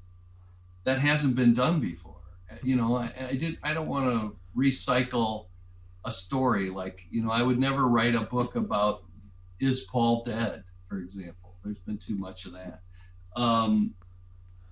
[0.84, 2.17] that hasn't been done before
[2.64, 3.58] you know, I, I did.
[3.64, 5.48] I don't want to recycle
[6.06, 6.70] a story.
[6.70, 9.04] Like, you know, I would never write a book about
[9.60, 11.56] is Paul dead, for example.
[11.64, 12.82] There's been too much of that.
[13.36, 13.94] Um,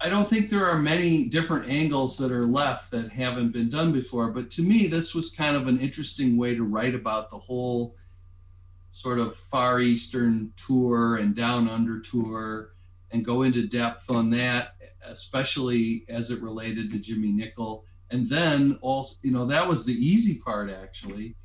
[0.01, 3.91] I don't think there are many different angles that are left that haven't been done
[3.91, 4.29] before.
[4.29, 7.95] But to me, this was kind of an interesting way to write about the whole
[8.91, 12.75] sort of Far Eastern tour and Down Under tour
[13.11, 14.74] and go into depth on that
[15.07, 17.85] especially as it related to Jimmy Nicol.
[18.11, 21.35] And then also, you know, that was the easy part actually,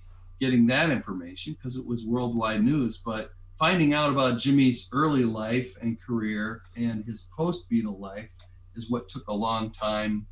[0.40, 2.98] getting that information because it was worldwide news.
[2.98, 8.32] But finding out about Jimmy's early life and career and his post Beatle life
[8.74, 10.26] is what took a long time.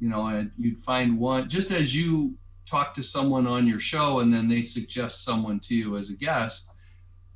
[0.00, 4.20] You know, and you'd find one just as you talk to someone on your show
[4.20, 6.70] and then they suggest someone to you as a guest,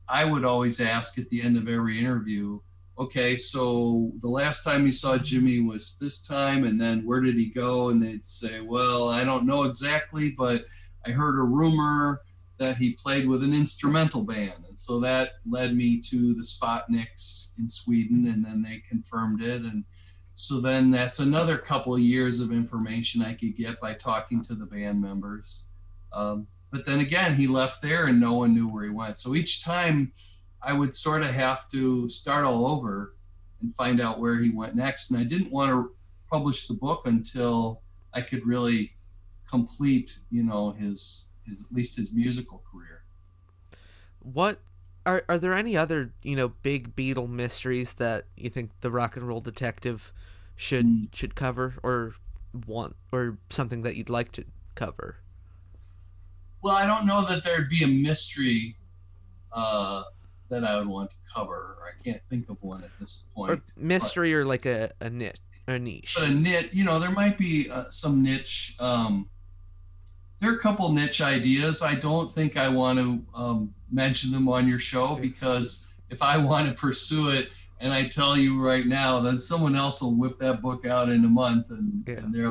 [0.09, 2.61] I would always ask at the end of every interview,
[2.99, 7.37] okay, so the last time he saw Jimmy was this time, and then where did
[7.37, 7.91] he go?
[7.91, 10.65] And they'd say, well, I don't know exactly, but
[11.07, 12.23] I heard a rumor
[12.59, 14.65] that he played with an instrumental band.
[14.69, 19.63] And so that led me to the Spotnicks in Sweden, and then they confirmed it.
[19.63, 19.85] And
[20.35, 24.55] so then that's another couple of years of information I could get by talking to
[24.55, 25.65] the band members.
[26.13, 29.19] Um, but then again, he left there and no one knew where he went.
[29.19, 30.13] So each time
[30.63, 33.15] I would sort of have to start all over
[33.61, 35.11] and find out where he went next.
[35.11, 35.95] And I didn't want to
[36.31, 37.83] publish the book until
[38.15, 38.97] I could really
[39.49, 43.05] complete, you know, his his at least his musical career.
[44.21, 44.61] What
[45.07, 49.17] are are there any other you know big Beatle mysteries that you think the Rock
[49.17, 50.13] and Roll Detective
[50.57, 51.09] should Mm.
[51.13, 52.15] should cover or
[52.67, 54.45] want or something that you'd like to
[54.75, 55.19] cover?
[56.63, 58.77] Well, I don't know that there'd be a mystery
[59.53, 60.05] uh,
[60.51, 61.77] that I would want to cover.
[61.83, 63.51] I can't think of one at this point.
[63.53, 65.37] Or mystery or like a a niche,
[65.67, 66.17] a niche.
[66.19, 69.29] but a niche you know there might be uh, some niche um,
[70.41, 74.49] there are a couple niche ideas i don't think i want to um, mention them
[74.49, 78.87] on your show because if i want to pursue it and i tell you right
[78.87, 82.15] now then someone else will whip that book out in a month and, Yeah.
[82.19, 82.51] and there,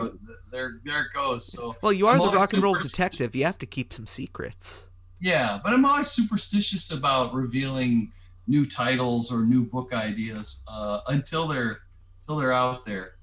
[0.51, 3.35] there there it goes so Well, you are I'm the rock and roll detective.
[3.35, 4.89] You have to keep some secrets.
[5.19, 8.11] Yeah but i'm always superstitious about revealing
[8.47, 11.79] new titles or new book ideas uh, until they're
[12.21, 13.13] until they're out there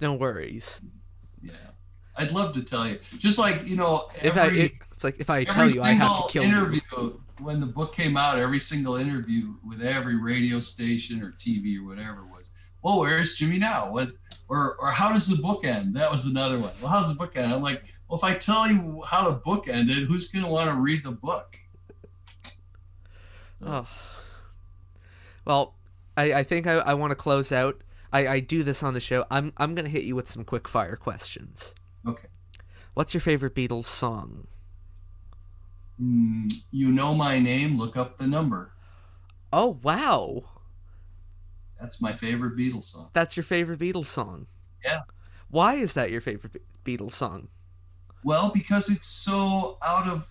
[0.00, 0.80] No worries.
[1.42, 1.52] Yeah,
[2.16, 2.98] I'd love to tell you.
[3.18, 6.26] Just like you know, If I, it, it's like if I tell you, I have
[6.26, 6.48] to kill you.
[6.50, 8.38] interview when the book came out.
[8.38, 12.50] Every single interview with every radio station or TV or whatever was,
[12.82, 13.90] well, where's Jimmy now?
[13.90, 14.08] What,
[14.48, 15.96] or or how does the book end?
[15.96, 16.70] That was another one.
[16.80, 17.52] Well, how's the book end?
[17.52, 20.76] I'm like, well, if I tell you how the book ended, who's gonna want to
[20.76, 21.56] read the book?
[23.64, 23.88] Oh.
[25.44, 25.74] Well,
[26.16, 27.82] I, I think I, I want to close out.
[28.12, 29.24] I, I do this on the show.
[29.30, 31.74] I'm I'm gonna hit you with some quick fire questions.
[32.06, 32.28] Okay.
[32.94, 34.46] What's your favorite Beatles song?
[35.98, 37.76] Hmm, you know my name.
[37.78, 38.72] Look up the number.
[39.52, 40.44] Oh wow,
[41.80, 43.08] That's my favorite Beatles song.
[43.14, 44.46] that's your favorite Beatles song.
[44.84, 45.00] Yeah.
[45.48, 47.48] Why is that your favorite Beatles song?
[48.24, 50.28] Well, because it's so out of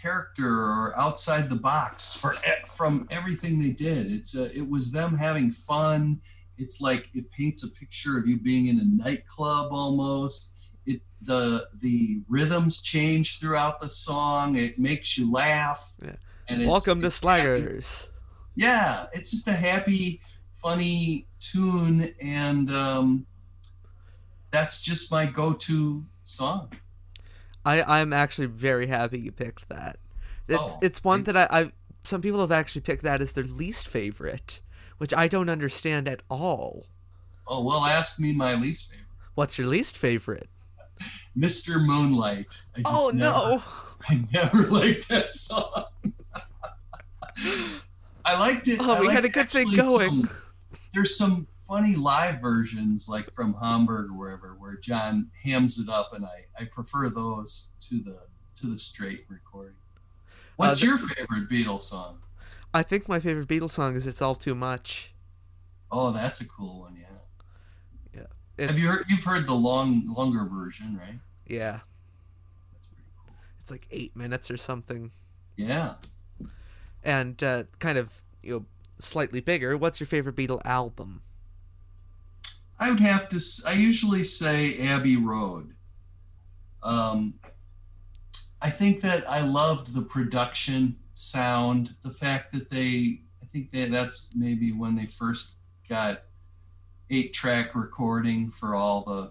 [0.00, 2.34] character or outside the box for
[2.74, 4.10] from everything they did.
[4.10, 6.20] It's uh, it was them having fun.
[6.58, 10.52] It's like it paints a picture of you being in a nightclub almost.
[10.86, 14.56] It the the rhythms change throughout the song.
[14.56, 15.94] It makes you laugh.
[16.02, 16.16] Yeah.
[16.48, 17.44] And Welcome to happy.
[17.44, 18.08] Slaggers.
[18.56, 20.20] Yeah, it's just a happy,
[20.54, 23.26] funny tune, and um,
[24.50, 26.72] that's just my go-to song.
[27.64, 29.96] I I'm actually very happy you picked that.
[30.48, 33.44] It's Oh, it's one that I I some people have actually picked that as their
[33.44, 34.60] least favorite,
[34.98, 36.86] which I don't understand at all.
[37.46, 39.06] Oh well, ask me my least favorite.
[39.34, 40.48] What's your least favorite?
[41.36, 41.84] Mr.
[41.84, 42.60] Moonlight.
[42.76, 43.62] I just Oh never, no.
[44.08, 45.84] I never liked that song.
[48.24, 48.78] I liked it.
[48.80, 50.24] Oh, I we had a good thing going.
[50.26, 50.30] some-
[50.92, 56.12] there's some funny live versions, like from Hamburg or wherever, where John hams it up,
[56.12, 58.18] and I, I prefer those to the
[58.56, 59.76] to the straight recording.
[60.56, 62.18] What's Uh, your favorite Beatles song?
[62.74, 65.14] I think my favorite Beatles song is "It's All Too Much."
[65.92, 66.96] Oh, that's a cool one.
[66.96, 67.06] Yeah.
[68.58, 69.04] It's, Have you heard?
[69.08, 71.18] You've heard the long, longer version, right?
[71.46, 71.80] Yeah,
[72.72, 73.34] That's pretty cool.
[73.62, 75.12] it's like eight minutes or something,
[75.56, 75.94] Yeah.
[77.02, 78.66] and uh, kind of you know
[78.98, 79.78] slightly bigger.
[79.78, 81.22] What's your favorite Beatle album?
[82.80, 83.40] I would have to.
[83.66, 85.74] I usually say Abbey Road.
[86.82, 87.34] Um,
[88.62, 93.20] I think that I loved the production sound, the fact that they.
[93.42, 95.56] I think that that's maybe when they first
[95.90, 96.22] got
[97.10, 99.30] eight track recording for all the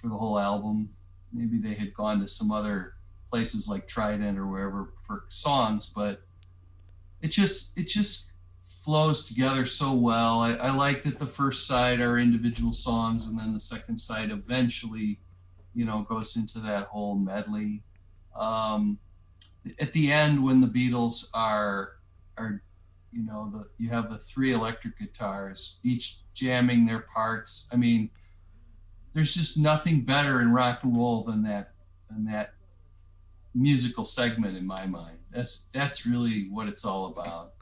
[0.00, 0.88] for the whole album.
[1.32, 2.94] Maybe they had gone to some other
[3.28, 6.22] places like Trident or wherever for songs, but
[7.22, 8.33] it just it just
[8.84, 10.40] flows together so well.
[10.40, 14.30] I, I like that the first side are individual songs, and then the second side
[14.30, 15.18] eventually,
[15.74, 17.82] you know, goes into that whole medley.
[18.36, 18.98] Um,
[19.80, 21.92] at the end, when the Beatles are
[22.36, 22.62] are,
[23.10, 27.68] you know, the you have the three electric guitars, each jamming their parts.
[27.72, 28.10] I mean,
[29.14, 31.72] there's just nothing better in rock and roll than that
[32.10, 32.52] than that
[33.54, 35.16] musical segment in my mind.
[35.32, 37.54] That's that's really what it's all about.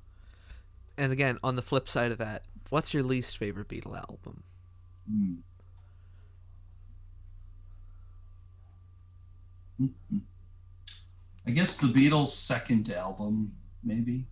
[1.03, 4.44] And again, on the flip side of that, what's your least favorite Beatle album?
[5.11, 5.42] Mhm.
[11.44, 14.28] I guess the Beatles' second album, maybe.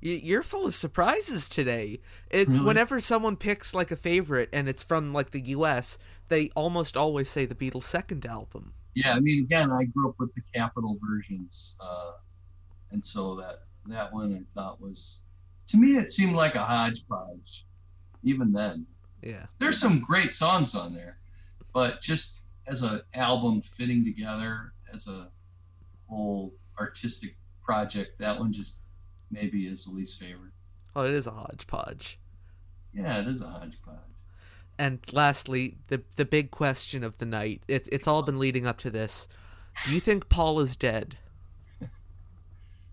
[0.00, 2.00] You're full of surprises today.
[2.30, 2.64] It's Really?
[2.64, 5.98] whenever someone picks like a favorite and it's from like the U.S.,
[6.28, 8.72] they almost always say the Beatles' second album.
[8.94, 12.12] Yeah, I mean, again, I grew up with the Capitol versions, uh,
[12.90, 15.20] and so that that one I thought was,
[15.68, 17.66] to me, it seemed like a hodgepodge.
[18.22, 18.86] Even then,
[19.22, 19.46] Yeah.
[19.58, 21.18] there's some great songs on there,
[21.72, 25.30] but just as an album fitting together as a
[26.08, 28.80] whole artistic project, that one just
[29.30, 30.52] maybe is the least favorite.
[30.96, 32.18] Oh, it is a hodgepodge.
[32.92, 33.96] Yeah, it is a hodgepodge.
[34.78, 37.62] And lastly, the the big question of the night.
[37.68, 39.28] It, it's all been leading up to this.
[39.84, 41.18] Do you think Paul is dead?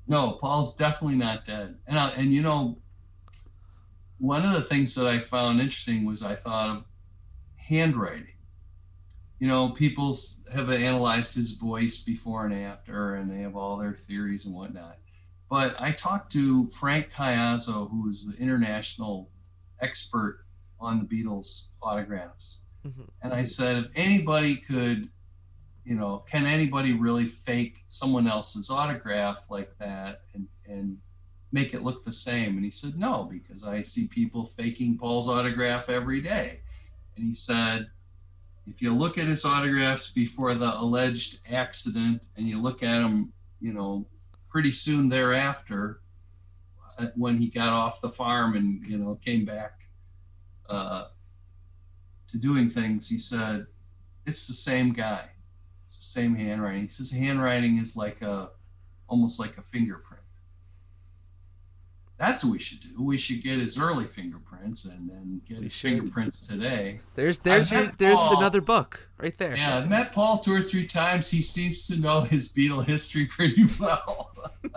[0.07, 1.77] No, Paul's definitely not dead.
[1.87, 2.77] And I, and you know,
[4.17, 6.83] one of the things that I found interesting was I thought of
[7.55, 8.27] handwriting.
[9.39, 10.17] You know, people
[10.53, 14.97] have analyzed his voice before and after, and they have all their theories and whatnot.
[15.49, 19.29] But I talked to Frank Caiazzo, who is the international
[19.81, 20.45] expert
[20.79, 22.61] on the Beatles autographs.
[22.85, 23.09] Mhm.
[23.21, 25.09] And I said, if anybody could,
[25.85, 30.97] you know, can anybody really fake someone else's autograph like that and, and
[31.51, 32.55] make it look the same?
[32.55, 36.61] And he said, no, because I see people faking Paul's autograph every day.
[37.15, 37.87] And he said,
[38.65, 43.31] if you look at his autographs before the alleged accident and you look at them,
[43.61, 44.07] you know,
[44.49, 46.01] pretty soon thereafter,
[46.97, 49.81] uh, when he got off the farm and, you know, came back
[50.67, 51.05] uh,
[52.27, 53.67] to doing things, he said,
[54.25, 55.29] it's the same guy.
[55.95, 56.81] It's the same handwriting.
[56.83, 58.49] He says handwriting is like a,
[59.07, 60.21] almost like a fingerprint.
[62.17, 63.01] That's what we should do.
[63.01, 65.91] We should get his early fingerprints and then get We his should.
[65.97, 66.99] fingerprints today.
[67.15, 69.55] There's there's your, there's Paul- another book right there.
[69.55, 71.29] Yeah, I've met Paul two or three times.
[71.29, 74.31] He seems to know his Beatle history pretty well.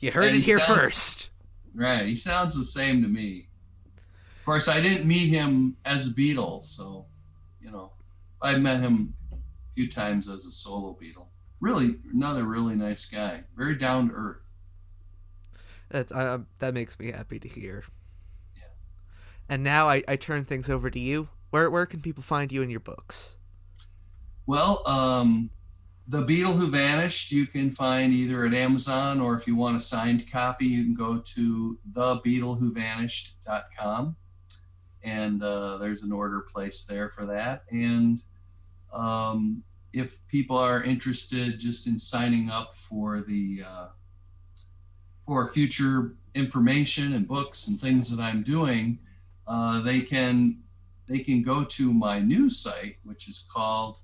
[0.00, 1.30] You heard And it he here sounds- first.
[1.74, 2.06] right.
[2.06, 3.48] He sounds the same to me.
[4.38, 7.06] Of course, I didn't meet him as a Beatle, so,
[7.60, 7.92] you know,
[8.42, 9.14] I met him
[9.76, 11.26] few times as a solo Beatle.
[11.60, 13.44] Really, another really nice guy.
[13.56, 14.42] Very down to earth.
[15.90, 17.84] That uh, that makes me happy to hear.
[18.56, 18.64] Yeah.
[19.48, 21.28] And now I, I turn things over to you.
[21.50, 23.36] Where where can people find you in your books?
[24.46, 25.50] Well, um,
[26.08, 29.80] The Beatle Who Vanished, you can find either at Amazon or if you want a
[29.80, 34.16] signed copy, you can go to thebeatlewhovanished.com.
[35.02, 37.64] And uh, there's an order place there for that.
[37.70, 38.22] And
[38.92, 39.62] um,
[39.92, 43.86] if people are interested just in signing up for the uh,
[45.26, 48.98] for future information and books and things that I'm doing,
[49.46, 50.58] uh, they can
[51.06, 54.00] they can go to my new site, which is called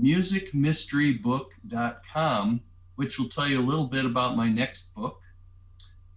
[0.00, 2.60] musicmysterybook.com,
[2.96, 5.20] which will tell you a little bit about my next book,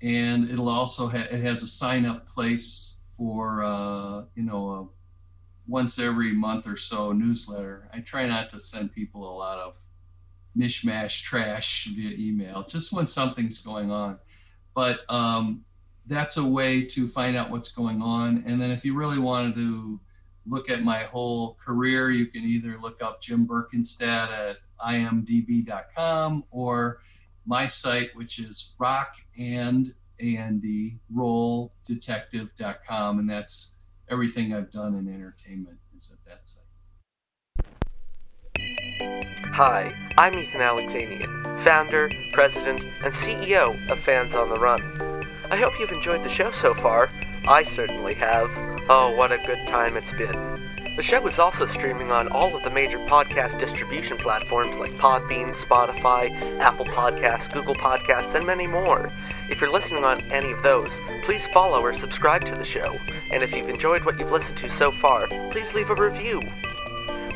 [0.01, 4.87] and it'll also ha- it has a sign up place for uh, you know a
[5.69, 7.87] once every month or so newsletter.
[7.93, 9.77] I try not to send people a lot of
[10.57, 14.17] mishmash trash via email, just when something's going on.
[14.73, 15.63] But um,
[16.07, 18.43] that's a way to find out what's going on.
[18.47, 19.99] And then if you really wanted to
[20.47, 27.01] look at my whole career, you can either look up Jim Berkenstadt at imdb.com or
[27.45, 30.65] my site, which is rock and and
[31.13, 33.19] roll detective.com.
[33.19, 33.75] And that's
[34.09, 36.63] everything I've done in entertainment is at that site.
[39.53, 44.81] Hi, I'm Ethan Alexanian, founder, president, and CEO of Fans on the Run.
[45.51, 47.09] I hope you've enjoyed the show so far.
[47.47, 48.49] I certainly have.
[48.89, 50.68] Oh, what a good time it's been.
[50.99, 55.55] The show is also streaming on all of the major podcast distribution platforms like Podbean,
[55.55, 59.09] Spotify, Apple Podcasts, Google Podcasts, and many more.
[59.49, 60.91] If you're listening on any of those,
[61.23, 62.99] please follow or subscribe to the show.
[63.31, 66.41] And if you've enjoyed what you've listened to so far, please leave a review.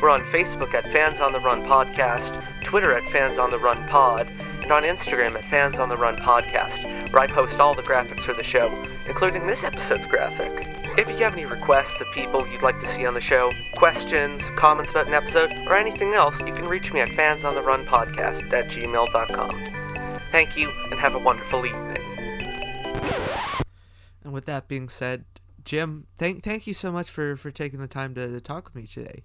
[0.02, 3.88] We're on Facebook at Fans on the Run Podcast, Twitter at Fans on the Run
[3.88, 4.30] Pod,
[4.64, 8.22] and on Instagram at Fans on the Run Podcast, where I post all the graphics
[8.22, 8.72] for the show,
[9.06, 10.66] including this episode's graphic.
[10.96, 14.42] If you have any requests of people you'd like to see on the show, questions,
[14.56, 20.20] comments about an episode, or anything else, you can reach me at fansontheRunPodcast at gmail.com.
[20.32, 21.98] Thank you, and have a wonderful evening.
[24.24, 25.26] And with that being said,
[25.62, 28.74] Jim, thank thank you so much for, for taking the time to, to talk with
[28.74, 29.24] me today.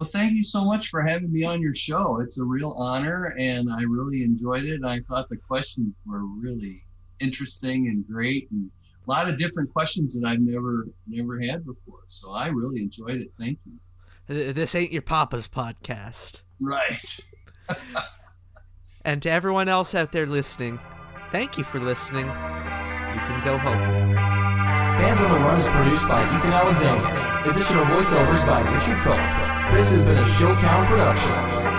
[0.00, 2.20] Well, thank you so much for having me on your show.
[2.22, 4.82] It's a real honor, and I really enjoyed it.
[4.82, 6.82] I thought the questions were really
[7.20, 8.70] interesting and great, and
[9.06, 12.00] a lot of different questions that I've never never had before.
[12.06, 13.30] So I really enjoyed it.
[13.38, 14.52] Thank you.
[14.54, 16.42] This ain't your papa's podcast.
[16.60, 17.20] Right.
[19.02, 20.78] And to everyone else out there listening,
[21.30, 22.26] thank you for listening.
[22.26, 24.98] You can go home now.
[24.98, 27.48] Fans on the Run is produced by Ethan Alexander.
[27.48, 29.39] Additional voiceovers by Richard Phillip.
[29.72, 31.69] This has been a Showtown production.